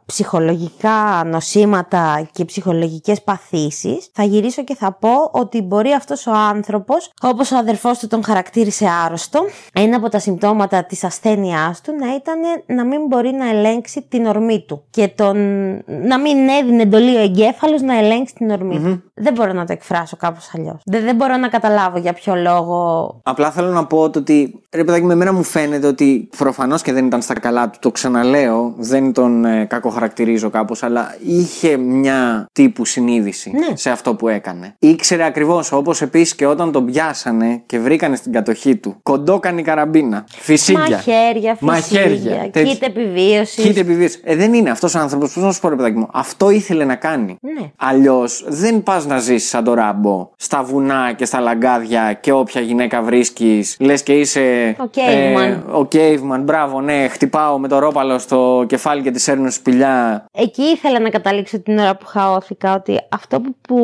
[0.05, 7.12] ψυχολογικά νοσήματα και ψυχολογικές παθήσεις, θα γυρίσω και θα πω ότι μπορεί αυτός ο άνθρωπος,
[7.22, 12.16] όπως ο αδερφός του τον χαρακτήρισε άρρωστο, ένα από τα συμπτώματα της ασθένειάς του να
[12.16, 15.38] ήταν να μην μπορεί να ελέγξει την ορμή του και τον...
[15.86, 19.04] να μην έδινε εντολή ο εγκέφαλος να ελέγξει την ορμή του.
[19.14, 20.82] Δεν μπορώ να το εκφράσω κάπως αλλιώς.
[20.86, 24.84] Δεν, δεν μπορώ να καταλάβω για ποιο λόγο Απλά θέλω να πω το ότι ρε
[24.84, 27.78] παιδάκι με εμένα μου φαίνεται ότι προφανώς και δεν ήταν στα καλά του.
[27.82, 33.76] Το ξαναλέω, δεν τον ε, κακοχαρακτηρίζω κάπως, αλλά είχε μια τύπου συνείδηση Ναι.
[33.76, 34.76] σε αυτό που έκανε.
[34.80, 38.89] Ήξερε ακριβώς, όπως επίσης και όταν τον πιάσανε και βρήκανε στην κατοχή του.
[39.04, 40.26] Κοντόκανε η καραμπίνα.
[40.30, 40.82] Φυσίγια.
[40.90, 42.10] Μαχαίρια, Μαχαίρια.
[42.10, 42.74] φυσίγια, τέτοια.
[42.74, 43.64] κοίτα επιβίωσης.
[43.64, 44.22] Κοίτα επιβίωσης.
[44.24, 45.34] Ε, δεν είναι αυτός ο άνθρωπος.
[45.34, 46.08] Πώς να σου πω, ρε παιδάκι μου.
[46.14, 47.38] Αυτό ήθελε να κάνει.
[47.42, 47.72] Ναι.
[47.76, 52.62] Αλλιώς δεν πας να ζήσει σαν το ράμπο στα βουνά και στα λαγκάδια και όποια
[52.62, 53.78] γυναίκα βρίσκεις.
[53.80, 54.76] Λες και είσαι.
[54.80, 55.82] Ο caveman.
[55.82, 57.08] ο caveman, μπράβο, ναι.
[57.08, 60.26] Χτυπάω με το ρόπαλο στο κεφάλι και τη σέρνω σπηλιά.
[60.32, 63.76] Εκεί ήθελα να καταλήξω την ώρα που χαώθηκα ότι αυτό που, που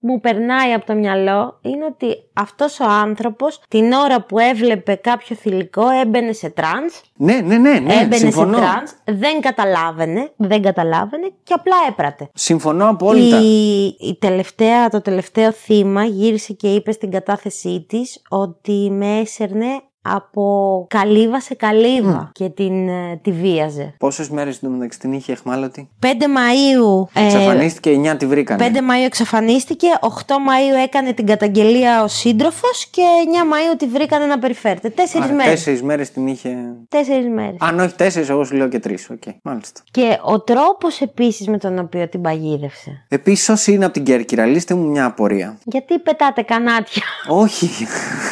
[0.00, 5.36] μου περνάει από το μυαλό είναι ότι αυτός ο άνθρωπος την ώρα που έβλεπε κάποιο
[5.36, 7.94] θηλυκό έμπαινε σε trance, Ναι, ναι, ναι, ναι.
[7.94, 8.56] έμπαινε συμφωνώ.
[8.56, 12.30] σε trance, δεν καταλάβαινε, δεν καταλάβαινε και απλά έπραττε.
[12.34, 13.38] Συμφωνώ απόλυτα.
[13.40, 19.66] Η, η τελευταία, το τελευταίο θύμα γύρισε και είπε στην κατάθεσή της ότι με έσερνε
[20.02, 23.94] από καλύβα σε καλύβα και την, ε, τη βίαζε.
[23.98, 28.70] Πόσες μέρες εντωμεταξύ την είχε αιχμάλωτη; 5 Μαΐου ε, Εξαφανίστηκε, 9 τη βρήκανε.
[28.72, 34.26] 5 Μαΐου εξαφανίστηκε, 8 Μαΐου έκανε την καταγγελία ο σύντροφος και 9 Μαΐου τη βρήκανε
[34.26, 34.88] να περιφέρεται.
[34.90, 35.44] Τέσσερις μέρες.
[35.44, 36.56] Τέσσερις μέρες την είχε.
[36.88, 37.56] Τέσσερις μέρες.
[37.58, 39.10] Αν όχι τέσσερις, εγώ σου λέω και τρεις.
[39.10, 39.80] Οκ, μάλιστα.
[39.90, 43.04] Και ο τρόπος επίσης με τον οποίο την παγίδευσε.
[43.08, 45.58] Επίσης, όσοι είναι από την Κέρκυρα, λύστε μου μια απορία.
[45.64, 47.02] Γιατί πετάτε κανάτια.
[47.28, 47.70] όχι,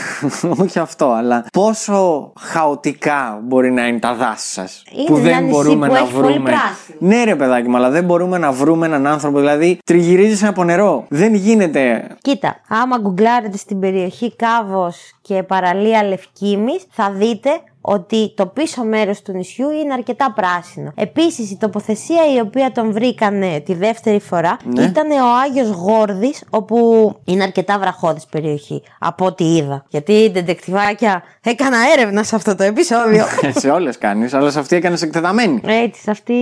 [0.65, 4.83] όχι αυτό, αλλά πόσο χαοτικά μπορεί να είναι τα δάση σας.
[5.07, 6.51] Που ένα δεν νησί μπορούμε που να έχει πολύ βρούμε.
[6.51, 6.99] πράσινο.
[6.99, 9.39] Ναι, ρε παιδάκι μου, αλλά δεν μπορούμε να βρούμε έναν άνθρωπο.
[9.39, 11.05] Δηλαδή, τριγυρίζεις από νερό.
[11.09, 12.07] Δεν γίνεται.
[12.23, 17.51] Κοίτα, άμα γκουγκλάρετε στην περιοχή Κάβος και παραλία Λευκήμης θα δείτε
[17.81, 20.93] ότι το πίσω μέρος του νησιού είναι αρκετά πράσινο.
[20.95, 24.83] Επίσης η τοποθεσία η οποία τον βρήκανε τη δεύτερη φορά Ναι.
[24.83, 26.77] ήταν ο Άγιος Γόρδης όπου
[27.25, 29.85] είναι αρκετά βραχώδης περιοχή από ό,τι είδα.
[29.89, 33.25] Γιατί η ντεντεκτιβάκια έκανα έρευνα σε αυτό το επεισόδιο.
[33.61, 35.61] σε όλες κάνεις, αλλά σε αυτή έκανες εκτεταμένη.
[35.65, 36.35] Έτσι, σε αυτή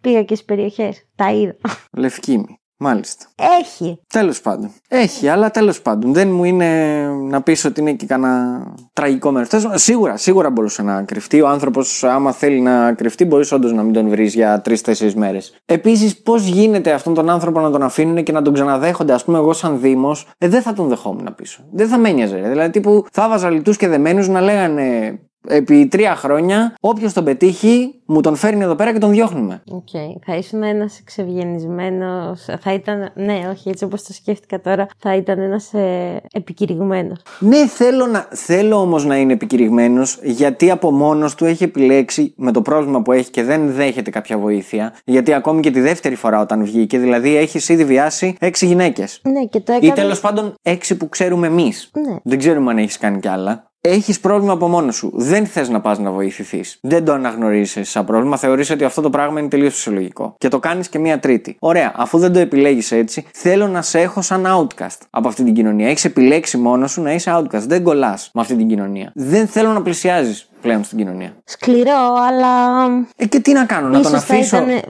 [0.00, 1.06] πήγα και στις περιοχές.
[1.14, 1.56] Τα είδα.
[1.92, 2.59] Λευκήμη.
[2.82, 3.24] Μάλιστα.
[3.60, 4.00] Έχει.
[4.06, 4.70] Τέλος πάντων.
[4.88, 6.12] Έχει, αλλά τέλος πάντων.
[6.12, 9.48] Δεν μου είναι να πεις ότι είναι και κανένα τραγικό μέρος.
[9.74, 11.40] Σίγουρα, σίγουρα μπορούσε να κρυφτεί.
[11.40, 15.62] Ο άνθρωπος, άμα θέλει να κρυφτεί, μπορείς όντως να μην τον βρεις για τρει-τέσσερι μέρες.
[15.64, 19.38] Επίσης, πώς γίνεται αυτόν τον άνθρωπο να τον αφήνουν και να τον ξαναδέχονται, ας πούμε,
[19.38, 21.64] εγώ σαν Δήμος, ε, δεν θα τον δεχόμουν πίσω.
[21.72, 22.36] Δεν θα με ένοιαζε.
[22.36, 22.48] ρε.
[22.48, 25.18] Δηλαδή, τύπου, θα βάζα λιτούς και δεμένους να λέγανε
[25.48, 29.62] Επί τρία χρόνια, όποιος τον πετύχει, μου τον φέρνει εδώ πέρα και τον διώχνουμε.
[29.70, 29.88] Οκ.
[30.26, 32.46] Θα ήσουν ένας εξευγενισμένος.
[32.60, 33.10] Θα ήταν.
[33.14, 37.22] Ναι, όχι, έτσι όπως το σκέφτηκα τώρα, θα ήταν ένας ε, επικηρυγμένος.
[37.38, 42.52] Ναι, θέλω, να, θέλω όμως να είναι επικηρυγμένος, γιατί από μόνος του έχει επιλέξει με
[42.52, 44.94] το πρόβλημα που έχει και δεν δέχεται κάποια βοήθεια.
[45.04, 49.20] Γιατί ακόμη και τη δεύτερη φορά όταν βγήκε, δηλαδή έχει ήδη βιάσει έξι γυναίκες.
[49.22, 49.92] Ναι, και το Ή έκανε.
[49.94, 51.90] τέλος πάντων έξι που ξέρουμε εμείς.
[51.92, 52.16] Ναι.
[52.22, 53.69] Δεν ξέρουμε αν έχεις κάνει κι άλλα.
[53.82, 55.12] Έχεις πρόβλημα από μόνος σου.
[55.14, 56.78] Δεν θες να πας να βοηθηθείς.
[56.80, 58.36] Δεν το αναγνωρίζεις σαν πρόβλημα.
[58.36, 60.34] Θεωρείς ότι αυτό το πράγμα είναι τελείως φυσιολογικό.
[60.38, 61.56] Και το κάνεις και μία τρίτη.
[61.58, 65.54] Ωραία, αφού δεν το επιλέγεις έτσι, θέλω να σε έχω σαν outcast από αυτή την
[65.54, 65.88] κοινωνία.
[65.88, 67.64] Έχεις επιλέξει μόνος σου να είσαι outcast.
[67.66, 69.12] Δεν κολλάς με αυτή την κοινωνία.
[69.14, 71.32] Δεν θέλω να πλησιάζεις πλέον στην κοινωνία.
[71.44, 72.84] Σκληρό, αλλά.
[73.16, 74.82] Ε, και τι να κάνω, να τον ίσως θα αφήσω; ήτανε-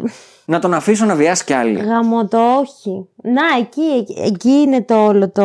[0.51, 1.81] Να τον αφήσω να βιάσει κι άλλοι.
[1.81, 3.09] Γαμώ το όχι.
[3.23, 5.45] Να, εκεί, εκεί, εκεί είναι το όλο το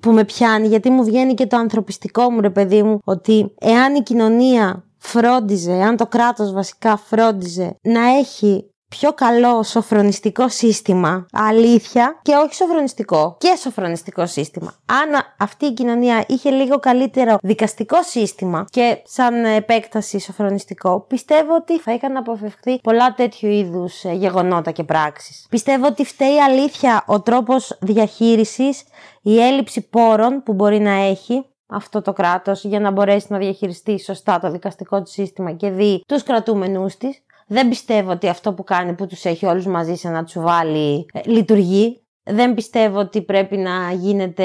[0.00, 3.94] που με πιάνει, γιατί μου βγαίνει και το ανθρωπιστικό μου, ρε παιδί μου, ότι εάν
[3.94, 12.18] η κοινωνία φρόντιζε, εάν το κράτος βασικά φρόντιζε να έχει πιο καλό σοφρονιστικό σύστημα, αλήθεια,
[12.22, 14.74] και όχι σοφρονιστικό, και σοφρονιστικό σύστημα.
[14.86, 21.78] Αν αυτή η κοινωνία είχε λίγο καλύτερο δικαστικό σύστημα και σαν επέκταση σοφρονιστικό, πιστεύω ότι
[21.78, 25.46] θα είχαν αποφευχθεί πολλά τέτοιου είδους γεγονότα και πράξεις.
[25.50, 28.82] Πιστεύω ότι φταίει αλήθεια ο τρόπος διαχείρισης,
[29.22, 34.00] η έλλειψη πόρων που μπορεί να έχει αυτό το κράτος για να μπορέσει να διαχειριστεί
[34.00, 37.22] σωστά το δικαστικό του σύστημα και δει τους κρατούμενούς της.
[37.52, 41.20] Δεν πιστεύω ότι αυτό που κάνει που τους έχει όλους μαζί σε ένα τσουβάλι ε,
[41.24, 42.02] λειτουργεί.
[42.24, 44.44] Δεν πιστεύω ότι πρέπει να γίνεται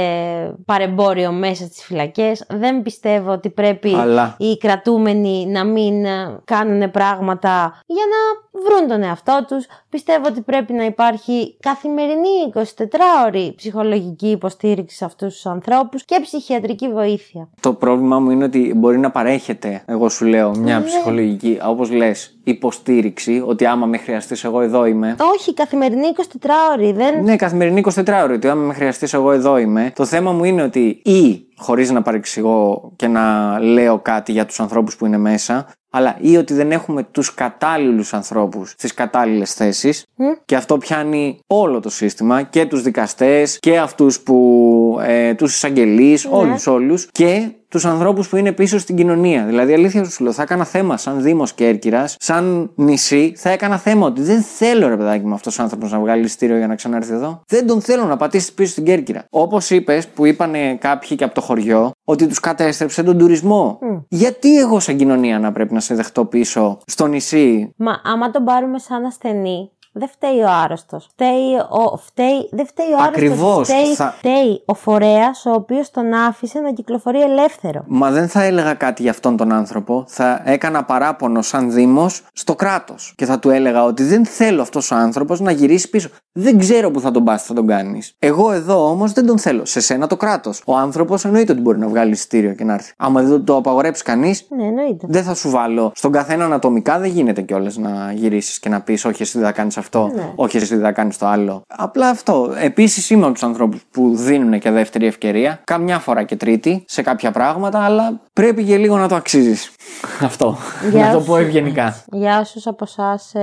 [0.65, 2.45] παρεμπόριο μέσα στις φυλακές.
[2.49, 4.36] Δεν πιστεύω ότι πρέπει Αλλά.
[4.39, 9.65] οι κρατούμενοι να μην ε, κάνουν πράγματα για να βρουν τον εαυτό τους.
[9.89, 16.89] Πιστεύω ότι πρέπει να υπάρχει καθημερινή 24ωρη ψυχολογική υποστήριξη σε αυτούς τους ανθρώπους και ψυχιατρική
[16.91, 17.49] βοήθεια.
[17.59, 20.86] Το πρόβλημά μου είναι ότι μπορεί να παρέχεται, εγώ σου λέω, μια Ναι.
[20.86, 25.15] ψυχολογική, όπως λες, υποστήριξη, ότι άμα με χρειαστείς, εγώ εδώ είμαι.
[25.38, 26.91] Όχι, καθημερινή 24ωρη.
[26.93, 27.23] Δεν...
[27.23, 29.91] Ναι, καθημερινή 24 ώρε, ότι άμα με χρειαστείς, εγώ εδώ είμαι.
[29.95, 34.59] Το θέμα μου είναι ότι ή χωρίς να παρεξηγώ και να λέω κάτι για τους
[34.59, 40.06] ανθρώπους που είναι μέσα, αλλά ή ότι δεν έχουμε τους κατάλληλους ανθρώπους στις κατάλληλες θέσεις.
[40.46, 45.00] Και αυτό πιάνει όλο το σύστημα και τους δικαστές και αυτούς που.
[45.02, 47.08] Ε, τους εισαγγελείς, όλους όλους.
[47.12, 49.43] Και τους ανθρώπους που είναι πίσω στην κοινωνία.
[49.46, 54.06] Δηλαδή, αλήθεια σου λέω, θα έκανα θέμα σαν Δήμος Κέρκυρας, σαν νησί, θα έκανα θέμα
[54.06, 57.14] ότι δεν θέλω ρε παιδάκι μου αυτός ο άνθρωπος να βγάλει ειστήριο για να ξανάρθει
[57.14, 57.41] εδώ.
[57.48, 59.26] Δεν τον θέλω να πατήσει πίσω στην Κέρκυρα.
[59.30, 63.80] Όπως είπες, που είπανε κάποιοι και από το χωριό, ότι τους κατέστρεψε τον τουρισμό.
[64.08, 67.74] Γιατί εγώ σαν κοινωνία να πρέπει να σε δεχτώ πίσω στο νησί.
[67.78, 71.08] Μα άμα τον πάρουμε σαν ασθενή, δεν φταίει ο άρρωστος.
[71.12, 73.08] Φταίει ο, φταίει, δεν φταίει ο άρρωστος.
[73.08, 77.84] Ακριβώς, Φταίει, θα- φταίει ο φορέας ο οποίος τον άφησε να κυκλοφορεί ελεύθερο.
[77.88, 80.04] Μα δεν θα έλεγα κάτι για αυτόν τον άνθρωπο.
[80.08, 83.14] Θα έκανα παράπονο σαν Δήμος στο κράτος.
[83.18, 86.10] Και θα του έλεγα ότι δεν θέλω αυτός ο άνθρωπος να γυρίσει πίσω.
[86.32, 88.16] Δεν ξέρω που θα τον πας, θα τον κάνεις.
[88.20, 89.66] Εγώ εδώ όμως δεν τον θέλω.
[89.66, 90.62] Σε σένα το κράτος.
[90.66, 92.93] Ο άνθρωπος εννοείται ότι μπορεί να βγάλει εισιτήριο και να έρθει.
[92.98, 95.06] Άμα δεν το απαγορέψει κανείς, Ναι, εννοείται.
[95.10, 95.91] δεν θα σου βάλω.
[95.96, 99.54] Στον καθένα ανατομικά δεν γίνεται κιόλας να γυρίσεις και να πεις: Όχι, εσύ δεν θα
[99.54, 100.12] κάνεις αυτό.
[100.16, 100.32] Ναι.
[100.36, 101.62] Όχι, εσύ δεν θα κάνεις το άλλο.
[101.68, 102.54] Απλά αυτό.
[102.62, 105.60] Επίσης είμαι από τους ανθρώπους που δίνουν και δεύτερη ευκαιρία.
[105.64, 109.72] Καμιά φορά και τρίτη σε κάποια πράγματα, αλλά πρέπει και λίγο να το αξίζεις.
[110.30, 110.58] αυτό.
[110.92, 111.26] Γεια να το σου.
[111.26, 112.04] πω ευγενικά.
[112.12, 113.34] Για όσου από εσάς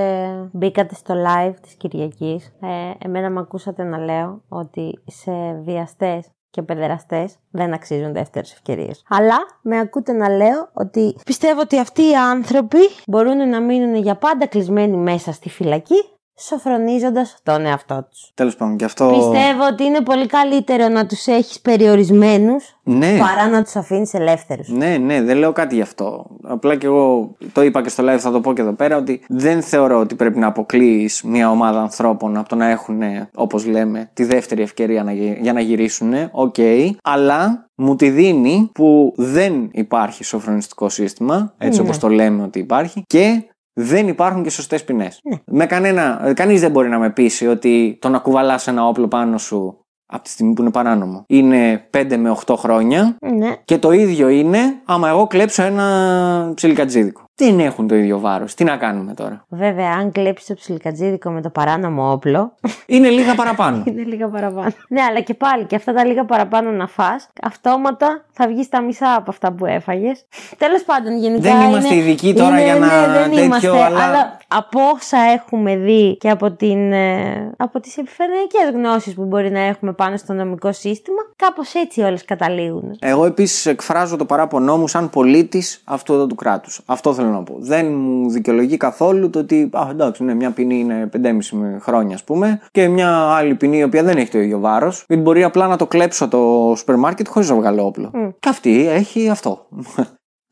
[0.52, 5.32] μπήκατε στο live της Κυριακής, ε, εμένα με ακούσατε να λέω ότι σε
[5.64, 9.02] βιαστές και παιδεραστές δεν αξίζουν δεύτερες ευκαιρίες.
[9.08, 14.14] Αλλά με ακούτε να λέω ότι πιστεύω ότι αυτοί οι άνθρωποι μπορούν να μείνουν για
[14.14, 16.04] πάντα κλεισμένοι μέσα στη φυλακή,
[16.38, 18.30] σοφρονίζοντας τον εαυτό τους.
[18.34, 19.06] Τέλος πάντων, και αυτό.
[19.08, 23.18] Πιστεύω ότι είναι πολύ καλύτερο να τους έχεις περιορισμένους Ναι.
[23.18, 24.68] παρά να τους αφήνεις ελεύθερους.
[24.68, 26.26] Ναι, ναι, δεν λέω κάτι γι' αυτό.
[26.42, 29.24] Απλά και εγώ το είπα και στο live, θα το πω και εδώ πέρα, ότι
[29.28, 33.00] δεν θεωρώ ότι πρέπει να αποκλείεις μια ομάδα ανθρώπων από το να έχουν,
[33.34, 36.12] όπως λέμε, τη δεύτερη ευκαιρία να, γυ- για να γυρίσουν.
[36.30, 36.54] Οκ.
[37.02, 41.84] αλλά μου τη δίνει που δεν υπάρχει σωφρονιστικό σύστημα, έτσι Ναι.
[41.84, 43.42] όπως το λέμε ότι υπάρχει, και
[43.72, 45.20] δεν υπάρχουν και σωστές ποινές.
[45.46, 46.32] Με κανένα.
[46.36, 50.22] Κανείς δεν μπορεί να με πείσει ότι το να κουβαλάς ένα όπλο πάνω σου από
[50.22, 53.56] τη στιγμή που είναι παράνομο είναι 5 με 8 χρόνια Ναι.
[53.64, 57.21] και το ίδιο είναι άμα εγώ κλέψω ένα ψιλικατζίδικο.
[57.44, 58.54] Δεν έχουν το ίδιο βάρος.
[58.54, 62.54] Τι να κάνουμε τώρα; Βέβαια, αν κλέψεις το ψιλικατζίδικο με το παράνομο όπλο,
[62.86, 63.82] Είναι λίγα παραπάνω.
[63.86, 64.70] είναι λίγα παραπάνω.
[64.88, 68.80] Ναι, αλλά και πάλι και αυτά τα λίγα παραπάνω να φας, αυτόματα θα βγεις τα
[68.82, 70.24] μισά από αυτά που έφαγες.
[70.58, 71.42] Τέλος πάντων, γενικά.
[71.58, 75.18] Δεν είμαστε είναι- ειδικοί τώρα είναι- για να ναι, δεν τέτοιο, είμαστε, αλλά- από όσα
[75.18, 80.16] έχουμε δει και από, την, ε, από τις επιφανειακές γνώσεις που μπορεί να έχουμε πάνω
[80.16, 82.96] στο νομικό σύστημα, κάπως έτσι όλες καταλήγουν.
[82.98, 86.80] Εγώ επίσης εκφράζω το παράπονό μου σαν πολίτης αυτού εδώ του κράτους.
[86.86, 87.54] Αυτό θέλω να πω.
[87.58, 92.24] Δεν μου δικαιολογεί καθόλου το ότι, α, εντάξει, ναι, μια ποινή είναι 5,5 χρόνια, ας
[92.24, 95.66] πούμε, και μια άλλη ποινή η οποία δεν έχει το ίδιο βάρος, γιατί μπορεί απλά
[95.66, 98.10] να το κλέψω το σούπερ μάρκετ χωρίς να βγάλω όπλο.
[98.40, 99.66] Και αυτή έχει αυτό.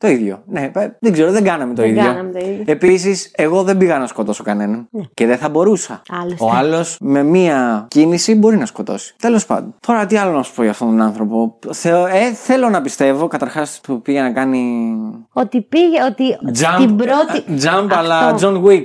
[0.01, 0.41] Το ίδιο.
[0.45, 2.03] Ναι, ε, δεν ξέρω, δεν κάναμε το Δεν ίδιο.
[2.03, 2.63] κάναμε το ίδιο.
[2.67, 4.87] Επίσης, εγώ δεν πήγα να σκοτώσω κανέναν.
[5.13, 6.01] Και δεν θα μπορούσα.
[6.21, 6.43] Άλλωστε.
[6.45, 9.15] Ο άλλος με μία κίνηση μπορεί να σκοτώσει.
[9.21, 9.73] Τέλος πάντων.
[9.87, 11.57] Τώρα, τι άλλο να σου πω για αυτόν τον άνθρωπο.
[11.71, 14.93] Θεω- ε, θέλω να πιστεύω, καταρχάς, που πήγε να κάνει.
[15.33, 16.23] Ότι πήγε, ότι
[16.59, 17.43] Jump, την πρώτη.
[17.63, 18.49] jump αλλά Αυτό.
[18.63, 18.83] John Wick.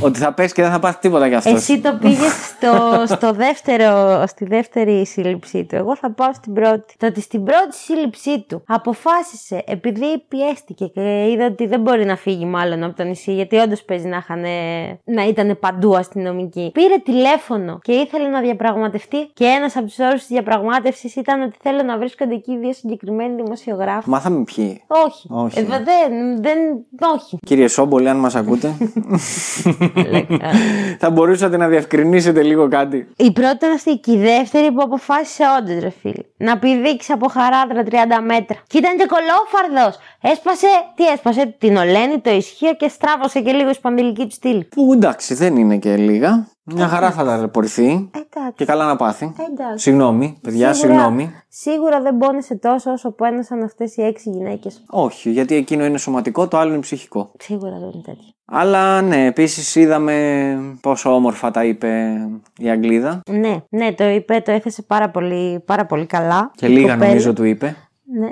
[0.00, 1.52] Ότι θα πέσει και δεν θα πάθει τίποτα κι αυτός.
[1.52, 5.74] Εσύ το πήγες στο, στο δεύτερο, στη δεύτερη σύλληψή του.
[5.74, 6.94] Εγώ θα πάω στην πρώτη.
[6.96, 12.16] Το ότι στην πρώτη σύλληψή του αποφάσισε, επειδή πιέστηκε και είδε ότι δεν μπορεί να
[12.16, 14.44] φύγει μάλλον από το νησί, γιατί όντως παίζει να, είχαν,
[15.04, 16.70] να ήταν παντού αστυνομικοί.
[16.74, 19.30] Πήρε τηλέφωνο και ήθελε να διαπραγματευτεί.
[19.34, 23.42] Και ένας από τους όρους της διαπραγμάτευσης ήταν ότι θέλω να βρίσκονται εκεί δύο συγκεκριμένοι
[23.42, 24.08] δημοσιογράφοι.
[24.08, 24.82] Μάθαμε ποιοι.
[24.86, 25.28] Όχι.
[25.30, 25.58] Όχι.
[25.58, 26.58] Ε, δεν, δεν,
[27.14, 27.38] όχι.
[27.46, 28.76] Κύριε Σόμπολη, αν μας ακούτε.
[30.98, 33.08] θα μπορούσατε να διευκρινίσετε λίγο κάτι.
[33.16, 36.22] Η πρώτη ήταν αυτή και η δεύτερη που αποφάσισε όντως, ρε φίλε.
[36.36, 37.94] Να πηδήξεις από χαράδρα 30
[38.24, 38.56] μέτρα.
[38.66, 39.98] Και ήταν και κολόφαρδος.
[40.20, 44.64] Έσπασε, τι έσπασε, την Ολένη, το ισχύο και στράβωσε και λίγο η σπονδυλική του στήλη.
[44.64, 46.48] Που εντάξει, δεν είναι και λίγα.
[46.74, 47.84] Μια χαρά θα ταλαιπωρηθεί.
[47.84, 48.52] Εντάξει.
[48.54, 49.32] Και καλά να πάθει.
[49.52, 49.82] Εντάξει.
[49.82, 51.30] Συγγνώμη, παιδιά, Σίγουρα- συγγνώμη.
[51.48, 54.84] Σίγουρα δεν πόνεσε τόσο όσο πόνεσαν αυτές οι έξι γυναίκες.
[54.90, 57.30] Όχι, γιατί εκείνο είναι σωματικό, το άλλο είναι ψυχικό.
[57.38, 58.28] Σίγουρα δεν είναι τέτοιο.
[58.44, 62.16] Αλλά ναι, επίσης είδαμε πόσο όμορφα τα είπε
[62.58, 63.20] η Αγγλίδα.
[63.30, 66.50] Ναι, ναι, το είπε, το έθεσε πάρα πολύ, πάρα πολύ καλά.
[66.54, 67.06] Και η λίγα κοπέλα.
[67.08, 67.76] νομίζω του είπε.
[68.18, 68.30] Ναι.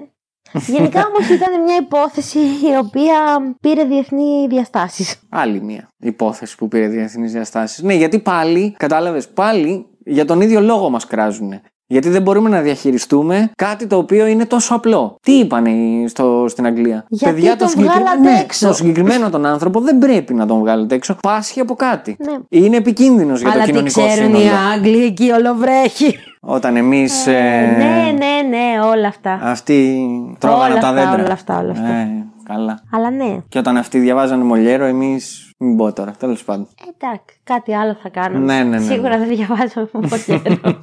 [0.53, 3.16] Γενικά όμως ήταν μια υπόθεση η οποία
[3.61, 5.16] πήρε διεθνή διαστάσεις.
[5.28, 7.82] Άλλη μία υπόθεση που πήρε διεθνείς διαστάσεις.
[7.82, 11.61] Ναι, γιατί πάλι, κατάλαβες, πάλι για τον ίδιο λόγο μας κράζουν.
[11.88, 15.16] Γιατί δεν μπορούμε να διαχειριστούμε κάτι το οποίο είναι τόσο απλό.
[15.22, 18.66] Τι είπανε οι- στο, στην Αγγλία; Γιατί το τον συγκεκρι- βγάλατε ναι, έξω.
[18.66, 21.16] Το συγκεκριμένο τον άνθρωπο δεν πρέπει να τον βγάλετε έξω.
[21.22, 22.16] Πάσχει από κάτι.
[22.18, 22.36] Ναι.
[22.49, 24.57] Είναι επικίνδυνος για το Αλλά τι κοινωνικό ξέρουν οι σύνολο.
[24.74, 26.16] Άγγλοι εκεί ολοβρέχει.
[26.49, 27.26] Όταν εμείς.
[27.26, 29.38] Ναι, ναι, ναι, όλα αυτά.
[29.42, 30.07] Αυτοί
[30.38, 31.24] τρώγανε Όλα τα αυτά, δέντρα.
[31.24, 31.86] όλα αυτά, όλα αυτά.
[31.86, 32.80] Ε, καλά.
[32.92, 35.51] Αλλά ναι, Και όταν αυτοί διαβάζανε Μολιέρο, εμείς.
[35.59, 36.68] Μην πω τώρα, τέλος πάντων.
[36.94, 38.55] εντάξει, κάτι άλλο θα κάνουμε.
[38.55, 39.26] Ναι, ναι, ναι, Σίγουρα ναι.
[39.26, 40.80] δεν διαβάζω από καιρό.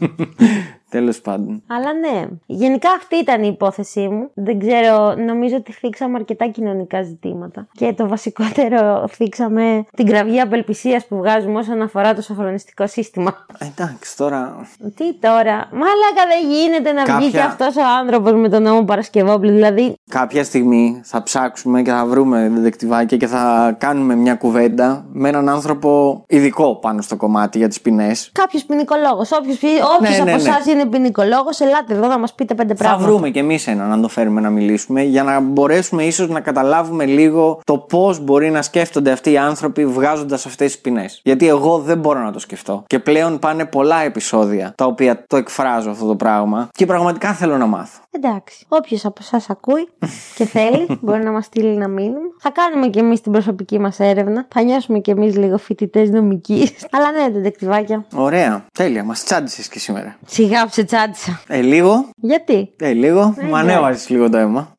[0.93, 1.63] Τέλος πάντων.
[1.67, 2.25] Αλλά ναι.
[2.45, 4.29] Γενικά αυτή ήταν η υπόθεσή μου.
[4.33, 7.67] Δεν ξέρω, νομίζω ότι θίξαμε αρκετά κοινωνικά ζητήματα.
[7.71, 13.45] Και το βασικότερο θίξαμε την κραυγή απελπισίας που βγάζουμε όσον αφορά το σοφρονιστικό σύστημα.
[13.59, 14.67] Εντάξει, τώρα.
[14.95, 18.83] Τι τώρα, μάλακα δεν γίνεται να βγει Κάποια- και αυτός ο άνθρωπος με τον νόμο
[18.83, 19.51] Παρασκευόπουλου.
[19.51, 25.29] Δηλαδή, Κάποια στιγμή θα ψάξουμε και θα βρούμε δεδεκτυβάκια και θα κάνουμε μια κουβέντα με
[25.29, 28.29] έναν άνθρωπο ειδικό πάνω στο κομμάτι για τις ποινές.
[28.31, 29.31] κάποιος ποινικολόγος.
[29.31, 29.53] Όποιο
[29.99, 30.31] Ναι, από ναι, ναι.
[30.31, 33.07] εσά είναι ποινικολόγος, ελάτε εδώ να μας πείτε πέντε Θα πράγματα.
[33.07, 37.05] βρούμε κι εμείς έναν να το φέρουμε να μιλήσουμε για να μπορέσουμε ίσως να καταλάβουμε
[37.05, 41.21] λίγο το πώς μπορεί να σκέφτονται αυτοί οι άνθρωποι βγάζοντας αυτές τις ποινές.
[41.23, 42.83] Γιατί εγώ δεν μπορώ να το σκεφτώ.
[42.87, 47.57] Και πλέον πάνε πολλά επεισόδια τα οποία το εκφράζω αυτό το πράγμα και πραγματικά θέλω
[47.57, 48.02] να μάθω.
[48.15, 48.65] Εντάξει.
[48.67, 49.87] Όποιος από εσάς ακούει
[50.35, 52.17] και θέλει, μπορεί να μας στείλει ένα μήνυμα.
[52.39, 54.47] Θα κάνουμε κι εμείς την προσωπική μας έρευνα.
[54.53, 56.69] Θα νιώσουμε κι εμείς λίγο φοιτητές νομική.
[56.95, 58.05] Αλλά ναι, τεντεκτιβάκια.
[58.15, 60.17] Ωραία, τέλεια, μας τσάντισες και σήμερα.
[60.25, 61.41] Σιγά που σε τσάντισα.
[61.47, 64.75] Ε, λίγο, Γιατί; ε, λίγο, μου ανέβαζες λίγο το αίμα.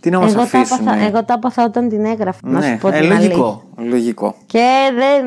[0.00, 0.88] Τι να μας Εγώ τα, αφήσουν.
[0.88, 2.40] άπαθα, εγώ τα άπαθα όταν την έγραφα.
[2.42, 3.62] να ναι, σου πω ε, την λογικό.
[3.76, 3.94] Αλήθεια.
[3.96, 4.34] Λογικό.
[4.46, 5.24] Και δεν,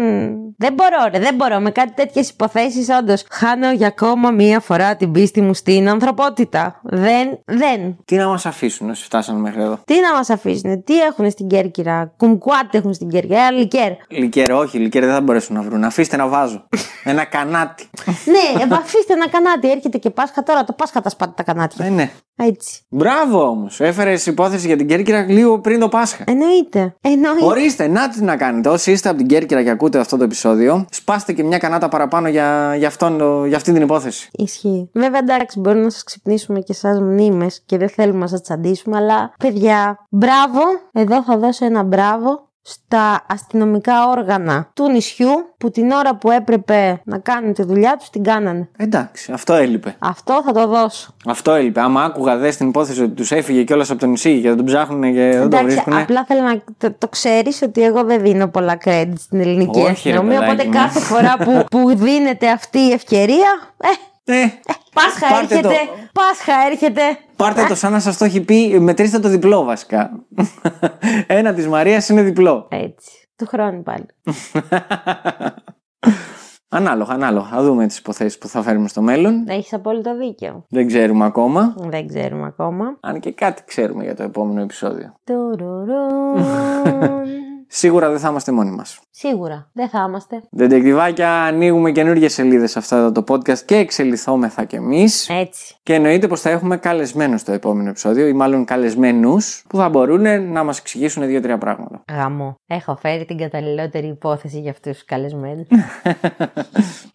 [0.58, 1.60] δεν μπορώ, ρε, δεν μπορώ.
[1.60, 3.26] Με κάτι τέτοιες υποθέσεις, όντως.
[3.32, 6.80] Χάνω για ακόμα μία φορά την πίστη μου στην ανθρωπότητα.
[6.84, 7.98] Δεν, δεν.
[8.06, 11.48] Τι να μας αφήσουν όσοι φτάσανε μέχρι εδώ; Τι να μας αφήσουν, τι έχουν στην
[11.48, 13.40] Κέρκυρα; Κουμκουάτ έχουν στην Κέρκυρα.
[13.40, 13.92] Ένα λικέρ.
[14.08, 15.84] Λικέρ, όχι, λικέρ δεν θα μπορέσουν να βρουν.
[15.84, 16.68] Αφήστε να βάζω.
[17.04, 17.90] Ένα κανάτι.
[18.06, 19.72] ναι, ε, αφήστε ένα κανάτι.
[19.72, 20.64] Έρχεται και Πάσχα τώρα.
[20.64, 21.86] Το Πάσχα τα σπάτε τα κανάτια.
[21.86, 22.12] Ε, ναι.
[22.36, 22.82] Έτσι.
[22.90, 23.80] Μπράβο όμως.
[23.80, 26.24] Έφερες υπόθεση για την Κέρκυρα λίγο πριν το Πάσχα.
[26.28, 26.96] Εννοείται.
[27.02, 27.46] Εννοείται.
[27.46, 28.70] Ορίστε, να τι να κάνετε.
[28.70, 32.28] Όσοι είστε από την Κέρκυρα και ακούτε αυτό το επεισόδιο, σπάστε και μια κανάτα παραπάνω
[32.28, 34.30] για, για, αυτόν, το- για αυτή την υπόθεση.
[34.32, 34.90] Ισχύει.
[34.94, 38.98] Βέβαια, εντάξει, μπορεί να σας ξυπνήσουμε και εσά μνήμες και δεν θέλουμε να σας τσαντήσουμε,
[38.98, 40.60] αλλά παιδιά, μπράβο.
[40.92, 47.02] Εδώ θα δώσω ένα μπράβο στα αστυνομικά όργανα του νησιού που την ώρα που έπρεπε
[47.04, 48.70] να κάνουν τη δουλειά τους την κάνανε.
[48.78, 49.96] Εντάξει, αυτό έλειπε.
[50.00, 51.14] Αυτό θα το δώσω.
[51.26, 51.82] Αυτό έλειπε.
[51.82, 54.66] Άμα άκουγα δες την υπόθεση ότι τους έφυγε κιόλα από το νησί και δεν τον
[54.66, 55.94] ψάχνουν και δεν τον Εντάξει, βρίσκουν.
[55.94, 59.86] απλά θέλω να το, το ξέρεις ότι εγώ δεν δίνω πολλά credit στην ελληνική Όχι,
[59.88, 60.40] ρε αστυνομία.
[60.40, 60.74] παιδάκι Οπότε μου.
[60.84, 63.48] κάθε φορά που, που δίνεται αυτή η ευκαιρία.
[63.78, 63.88] Ε,
[64.34, 64.46] Ε,
[64.94, 65.68] Πάσχα Πάρτε έρχεται.
[65.68, 65.74] το.
[66.14, 67.02] Πάσχα έρχεται.
[67.36, 68.80] πάρτε το σαν να σας το έχει πει.
[68.80, 70.12] Μετρήστε το διπλό βασικά.
[71.28, 72.68] Ένα της Μαρίας είναι διπλό.
[72.72, 73.30] Έτσι.
[73.36, 74.06] Του χρόνου πάλι.
[76.72, 77.48] Ανάλογα, ανάλογα.
[77.48, 79.44] Θα δούμε τις υποθέσεις που θα φέρουμε στο μέλλον.
[79.48, 80.66] Έχεις απόλυτο δίκιο.
[80.70, 81.76] Δεν ξέρουμε ακόμα.
[81.78, 82.98] Δεν ξέρουμε ακόμα.
[83.00, 85.14] Αν και κάτι ξέρουμε για το επόμενο επεισόδιο.
[87.70, 88.00] Τουρουρούν.
[88.00, 89.00] Σίγουρα δεν θα είμαστε μόνοι μας.
[89.12, 89.70] Σίγουρα.
[89.74, 90.44] Δεν θα είμαστε.
[90.52, 95.30] Δεντεκτιβάκια, ανοίγουμε καινούργιες σελίδες σε αυτά εδώ το podcast και εξελιχθόμεθα κι εμείς.
[95.30, 95.76] Έτσι.
[95.84, 100.52] Και εννοείται πως θα έχουμε καλεσμένους στο επόμενο επεισόδιο, ή μάλλον καλεσμένους που θα μπορούν
[100.52, 102.04] να μας εξηγήσουν δύο-τρία πράγματα.
[102.12, 102.56] Γαμό.
[102.68, 105.68] Έχω φέρει την καταλληλότερη υπόθεση για αυτούς τους καλεσμένους.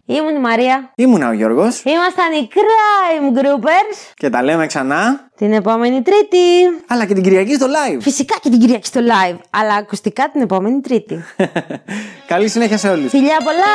[0.07, 0.93] Ήμουν η Μαρία.
[0.95, 6.37] Ήμουνα ο Γιώργος Ήμασταν οι Crime Groupers και τα λέμε ξανά, την επόμενη Τρίτη.
[6.89, 7.99] αλλά και την Κυριακή στο live.
[8.01, 11.25] Φυσικά και την Κυριακή στο live, αλλά ακουστικά την επόμενη Τρίτη.
[12.27, 13.11] Καλή συνέχεια σε όλους.
[13.11, 13.75] Φιλιά πολλά!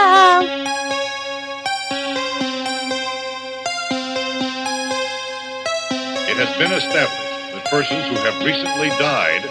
[6.31, 9.43] It has been established that persons who have recently died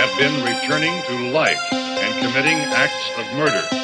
[0.00, 1.64] have been returning to life
[2.02, 3.79] and committing acts of murder.